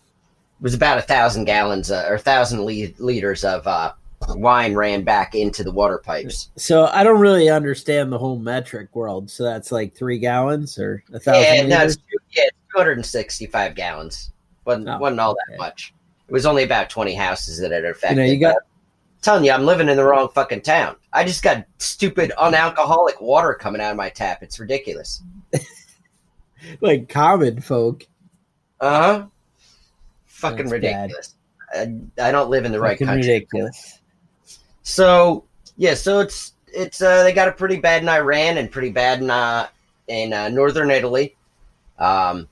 was 0.63 0.75
about 0.75 0.99
a 0.99 1.03
thousand 1.03 1.47
gallons 1.47 1.91
uh, 1.91 2.07
or 2.09 2.17
thousand 2.19 2.65
li- 2.65 2.95
liters 2.99 3.43
of 3.45 3.67
uh, 3.67 3.93
wine 4.31 4.75
ran 4.75 5.03
back 5.05 5.35
into 5.35 5.62
the 5.64 5.71
water 5.73 5.99
pipes. 5.99 6.51
So 6.57 6.87
I 6.87 7.03
don't 7.05 7.21
really 7.21 7.49
understand 7.49 8.12
the 8.12 8.19
whole 8.19 8.39
metric 8.39 8.95
world. 8.95 9.31
So 9.31 9.45
that's 9.45 9.71
like 9.73 9.95
three 9.95 10.19
gallons 10.19 10.79
or 10.79 11.03
a 11.12 11.19
thousand 11.21 11.43
Yeah, 11.43 11.66
no, 11.79 11.85
it's, 11.85 11.99
yeah, 12.33 12.45
two 12.45 12.79
hundred 12.79 12.99
and 12.99 13.07
sixty-five 13.07 13.75
gallons. 13.75 14.33
wasn't 14.64 14.89
Oh, 14.89 14.99
wasn't 14.99 15.21
all 15.21 15.35
that 15.35 15.53
okay. 15.55 15.59
much. 15.59 15.95
It 16.29 16.33
was 16.33 16.47
only 16.47 16.62
about 16.64 16.91
twenty 16.91 17.14
houses 17.14 17.59
that 17.61 17.73
it 17.73 17.85
You 17.85 17.91
affected. 17.91 18.16
know, 18.19 18.25
you 18.25 18.39
got 18.39 18.57
I'm 18.57 19.23
telling 19.23 19.45
you, 19.45 19.51
I'm 19.53 19.64
living 19.64 19.89
in 19.89 19.97
the 19.97 20.05
wrong 20.05 20.29
fucking 20.35 20.61
town. 20.62 20.97
I 21.12 21.25
just 21.25 21.43
got 21.43 21.64
stupid 21.79 22.33
unalcoholic 22.39 23.21
water 23.21 23.55
coming 23.55 23.81
out 23.81 23.91
of 23.91 23.97
my 23.97 24.11
tap. 24.11 24.43
It's 24.43 24.61
ridiculous. 24.61 25.23
like 26.81 27.09
common 27.09 27.61
folk. 27.61 28.07
Uh 28.81 29.03
huh. 29.03 29.27
Fucking 30.27 30.57
That's 30.59 30.73
ridiculous. 30.73 31.35
I, 31.75 31.81
I 32.21 32.31
don't 32.33 32.49
live 32.49 32.64
in 32.64 32.73
the 32.73 32.81
right 32.81 32.93
Fucking 32.93 33.07
country. 33.09 33.33
ridiculous. 33.33 33.97
So 34.89 35.45
yeah, 35.76 35.93
so 35.93 36.20
it's 36.20 36.55
it's 36.66 37.03
uh, 37.03 37.22
they 37.22 37.34
got 37.34 37.47
it 37.47 37.59
pretty 37.59 37.76
bad 37.76 38.03
in 38.03 38.09
Iran 38.09 38.57
and 38.57 38.70
pretty 38.70 38.91
bad 38.91 39.20
in 39.20 39.28
uh, 39.28 39.68
in 40.09 40.32
uh, 40.32 40.49
northern 40.49 40.91
Italy. 40.91 41.36
Um, 41.99 42.49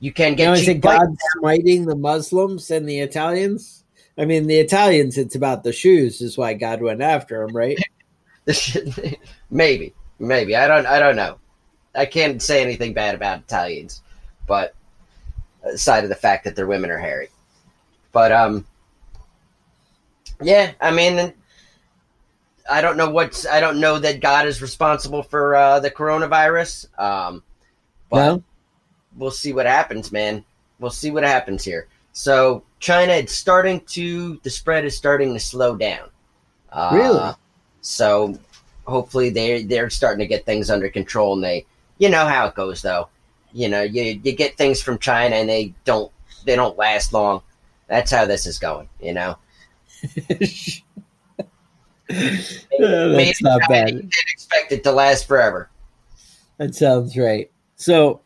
you 0.00 0.12
can 0.12 0.34
get 0.34 0.46
know, 0.46 0.52
is 0.54 0.66
it 0.66 0.80
God 0.80 1.06
smiting 1.38 1.86
the 1.86 1.94
Muslims 1.94 2.72
and 2.72 2.88
the 2.88 2.98
Italians? 2.98 3.84
I 4.18 4.24
mean, 4.24 4.48
the 4.48 4.58
Italians, 4.58 5.16
it's 5.18 5.36
about 5.36 5.62
the 5.62 5.72
shoes, 5.72 6.20
is 6.20 6.36
why 6.36 6.54
God 6.54 6.82
went 6.82 7.00
after 7.00 7.46
them, 7.46 7.56
right? 7.56 7.78
maybe, 9.50 9.94
maybe 10.18 10.56
I 10.56 10.66
don't 10.66 10.86
I 10.86 10.98
don't 10.98 11.16
know. 11.16 11.38
I 11.94 12.06
can't 12.06 12.42
say 12.42 12.60
anything 12.60 12.92
bad 12.92 13.14
about 13.14 13.38
Italians, 13.38 14.02
but 14.48 14.74
aside 15.62 16.02
of 16.02 16.10
the 16.10 16.16
fact 16.16 16.42
that 16.42 16.56
their 16.56 16.66
women 16.66 16.90
are 16.90 16.98
hairy. 16.98 17.28
But 18.10 18.32
um, 18.32 18.66
yeah, 20.42 20.72
I 20.80 20.90
mean, 20.90 21.32
I 22.70 22.80
don't 22.80 22.96
know 22.96 23.10
what's 23.10 23.46
I 23.46 23.60
don't 23.60 23.80
know 23.80 23.98
that 23.98 24.20
God 24.20 24.46
is 24.46 24.60
responsible 24.62 25.22
for 25.22 25.54
uh, 25.54 25.80
the 25.80 25.90
coronavirus. 25.90 26.86
Um, 26.98 27.42
but 28.10 28.16
Well, 28.16 28.42
we'll 29.16 29.30
see 29.30 29.52
what 29.52 29.66
happens, 29.66 30.12
man. 30.12 30.44
We'll 30.78 30.90
see 30.90 31.10
what 31.10 31.24
happens 31.24 31.64
here. 31.64 31.88
So 32.12 32.64
China, 32.80 33.12
it's 33.12 33.32
starting 33.34 33.80
to 33.86 34.40
the 34.42 34.50
spread 34.50 34.84
is 34.84 34.96
starting 34.96 35.32
to 35.34 35.40
slow 35.40 35.76
down. 35.76 36.08
Uh, 36.72 36.90
Really? 36.94 37.32
So 37.80 38.38
hopefully 38.86 39.30
they 39.30 39.62
they're 39.64 39.90
starting 39.90 40.20
to 40.20 40.26
get 40.26 40.44
things 40.44 40.70
under 40.70 40.88
control, 40.88 41.34
and 41.34 41.44
they, 41.44 41.66
you 41.98 42.08
know 42.08 42.26
how 42.26 42.46
it 42.46 42.54
goes 42.54 42.82
though. 42.82 43.08
You 43.52 43.68
know, 43.68 43.82
you 43.82 44.20
you 44.22 44.32
get 44.32 44.56
things 44.56 44.82
from 44.82 44.98
China, 44.98 45.36
and 45.36 45.48
they 45.48 45.74
don't 45.84 46.10
they 46.44 46.56
don't 46.56 46.76
last 46.76 47.12
long. 47.12 47.42
That's 47.88 48.10
how 48.10 48.24
this 48.24 48.46
is 48.46 48.58
going. 48.58 48.88
You 49.00 49.14
know, 49.14 49.36
that's 52.08 53.42
not 53.42 53.60
bad. 53.68 53.86
didn't 53.86 54.12
expect 54.32 54.72
it 54.72 54.82
to 54.84 54.92
last 54.92 55.26
forever. 55.26 55.70
That 56.58 56.74
sounds 56.74 57.16
right. 57.16 57.50
So, 57.76 58.20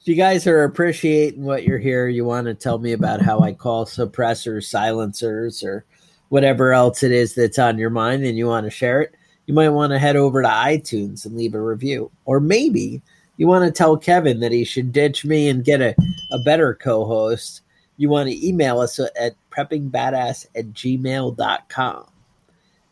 if 0.00 0.08
you 0.08 0.14
guys 0.14 0.46
are 0.46 0.64
appreciating 0.64 1.44
what 1.44 1.64
you're 1.64 1.78
here, 1.78 2.08
you 2.08 2.24
want 2.24 2.46
to 2.46 2.54
tell 2.54 2.78
me 2.78 2.92
about 2.92 3.22
how 3.22 3.40
I 3.40 3.52
call 3.54 3.86
suppressors, 3.86 4.64
silencers, 4.64 5.62
or 5.62 5.84
whatever 6.28 6.72
else 6.72 7.02
it 7.02 7.12
is 7.12 7.34
that's 7.34 7.58
on 7.58 7.78
your 7.78 7.90
mind 7.90 8.24
and 8.24 8.36
you 8.36 8.46
want 8.46 8.64
to 8.64 8.70
share 8.70 9.00
it, 9.00 9.14
you 9.46 9.54
might 9.54 9.68
want 9.68 9.92
to 9.92 9.98
head 9.98 10.16
over 10.16 10.42
to 10.42 10.48
iTunes 10.48 11.24
and 11.24 11.36
leave 11.36 11.54
a 11.54 11.60
review. 11.60 12.10
Or 12.24 12.40
maybe 12.40 13.02
you 13.36 13.46
want 13.46 13.64
to 13.64 13.70
tell 13.70 13.96
Kevin 13.96 14.40
that 14.40 14.52
he 14.52 14.64
should 14.64 14.92
ditch 14.92 15.24
me 15.24 15.48
and 15.48 15.64
get 15.64 15.80
a, 15.80 15.94
a 16.30 16.38
better 16.40 16.74
co 16.74 17.04
host. 17.04 17.62
You 17.96 18.08
want 18.08 18.28
to 18.28 18.46
email 18.46 18.80
us 18.80 18.98
at 18.98 19.36
preppingbadass 19.50 20.46
at 20.56 20.72
gmail.com 20.72 22.06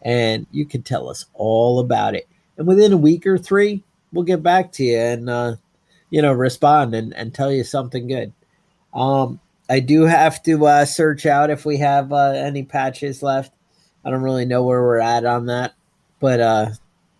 and 0.02 0.46
you 0.50 0.66
can 0.66 0.82
tell 0.82 1.08
us 1.08 1.26
all 1.34 1.78
about 1.78 2.14
it. 2.14 2.28
And 2.56 2.66
within 2.66 2.92
a 2.92 2.98
week 2.98 3.26
or 3.26 3.38
three, 3.38 3.82
we'll 4.12 4.24
get 4.24 4.42
back 4.42 4.72
to 4.72 4.84
you 4.84 4.98
and 4.98 5.30
uh, 5.30 5.56
you 6.10 6.20
know 6.20 6.32
respond 6.32 6.94
and, 6.94 7.14
and 7.14 7.34
tell 7.34 7.50
you 7.50 7.64
something 7.64 8.06
good. 8.06 8.32
Um, 8.92 9.40
I 9.70 9.80
do 9.80 10.02
have 10.02 10.42
to 10.42 10.66
uh, 10.66 10.84
search 10.84 11.24
out 11.24 11.50
if 11.50 11.64
we 11.64 11.78
have 11.78 12.12
uh, 12.12 12.32
any 12.32 12.62
patches 12.62 13.22
left. 13.22 13.52
I 14.04 14.10
don't 14.10 14.22
really 14.22 14.44
know 14.44 14.64
where 14.64 14.82
we're 14.82 14.98
at 14.98 15.24
on 15.24 15.46
that, 15.46 15.74
but 16.20 16.40
uh, 16.40 16.66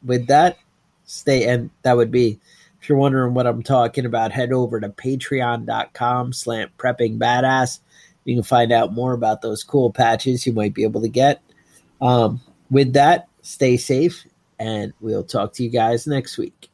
with 0.04 0.26
that, 0.26 0.58
stay 1.04 1.46
and 1.46 1.70
that 1.82 1.96
would 1.96 2.10
be. 2.10 2.38
If 2.82 2.88
you're 2.88 2.98
wondering 2.98 3.34
what 3.34 3.46
I'm 3.46 3.62
talking 3.62 4.06
about, 4.06 4.32
head 4.32 4.52
over 4.52 4.80
to 4.80 4.88
patreon.com 4.88 6.32
slant 6.32 6.76
prepping 6.78 7.16
badass. 7.16 7.78
You 8.24 8.34
can 8.34 8.42
find 8.42 8.72
out 8.72 8.92
more 8.92 9.12
about 9.12 9.40
those 9.40 9.62
cool 9.62 9.92
patches 9.92 10.44
you 10.48 10.52
might 10.52 10.74
be 10.74 10.82
able 10.82 11.00
to 11.02 11.08
get. 11.08 11.40
Um, 12.00 12.40
with 12.72 12.94
that, 12.94 13.28
stay 13.42 13.76
safe, 13.76 14.26
and 14.58 14.92
we'll 15.00 15.22
talk 15.22 15.52
to 15.54 15.62
you 15.62 15.70
guys 15.70 16.08
next 16.08 16.36
week. 16.38 16.70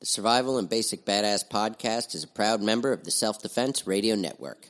The 0.00 0.06
Survival 0.06 0.58
and 0.58 0.68
Basic 0.68 1.04
Badass 1.04 1.48
podcast 1.48 2.16
is 2.16 2.24
a 2.24 2.28
proud 2.28 2.60
member 2.60 2.92
of 2.92 3.04
the 3.04 3.12
Self 3.12 3.40
Defense 3.40 3.86
Radio 3.86 4.16
Network. 4.16 4.66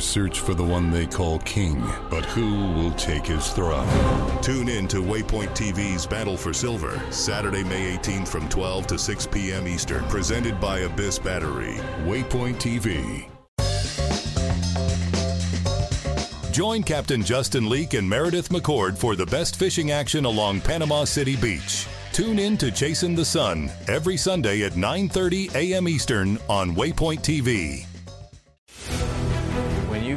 Search 0.00 0.40
for 0.40 0.54
the 0.54 0.64
one 0.64 0.90
they 0.90 1.06
call 1.06 1.38
king, 1.40 1.78
but 2.08 2.24
who 2.24 2.72
will 2.72 2.90
take 2.92 3.26
his 3.26 3.50
throne? 3.50 3.86
Tune 4.42 4.68
in 4.68 4.88
to 4.88 5.02
Waypoint 5.02 5.50
TV's 5.50 6.06
Battle 6.06 6.36
for 6.36 6.54
Silver, 6.54 7.00
Saturday, 7.10 7.62
May 7.62 7.96
18th 7.96 8.26
from 8.26 8.48
12 8.48 8.86
to 8.88 8.98
6 8.98 9.26
p.m. 9.26 9.68
Eastern, 9.68 10.02
presented 10.04 10.58
by 10.58 10.80
Abyss 10.80 11.18
Battery. 11.18 11.74
Waypoint 12.04 12.56
TV. 12.56 13.26
Join 16.50 16.82
Captain 16.82 17.22
Justin 17.22 17.68
Leake 17.68 17.94
and 17.94 18.08
Meredith 18.08 18.48
McCord 18.48 18.98
for 18.98 19.14
the 19.14 19.26
best 19.26 19.56
fishing 19.56 19.92
action 19.92 20.24
along 20.24 20.62
Panama 20.62 21.04
City 21.04 21.36
Beach. 21.36 21.86
Tune 22.12 22.38
in 22.38 22.56
to 22.56 22.72
Chasing 22.72 23.14
the 23.14 23.24
Sun 23.24 23.70
every 23.86 24.16
Sunday 24.16 24.62
at 24.62 24.72
9:30 24.72 25.54
a.m. 25.54 25.86
Eastern 25.88 26.38
on 26.48 26.74
Waypoint 26.74 27.20
TV. 27.20 27.89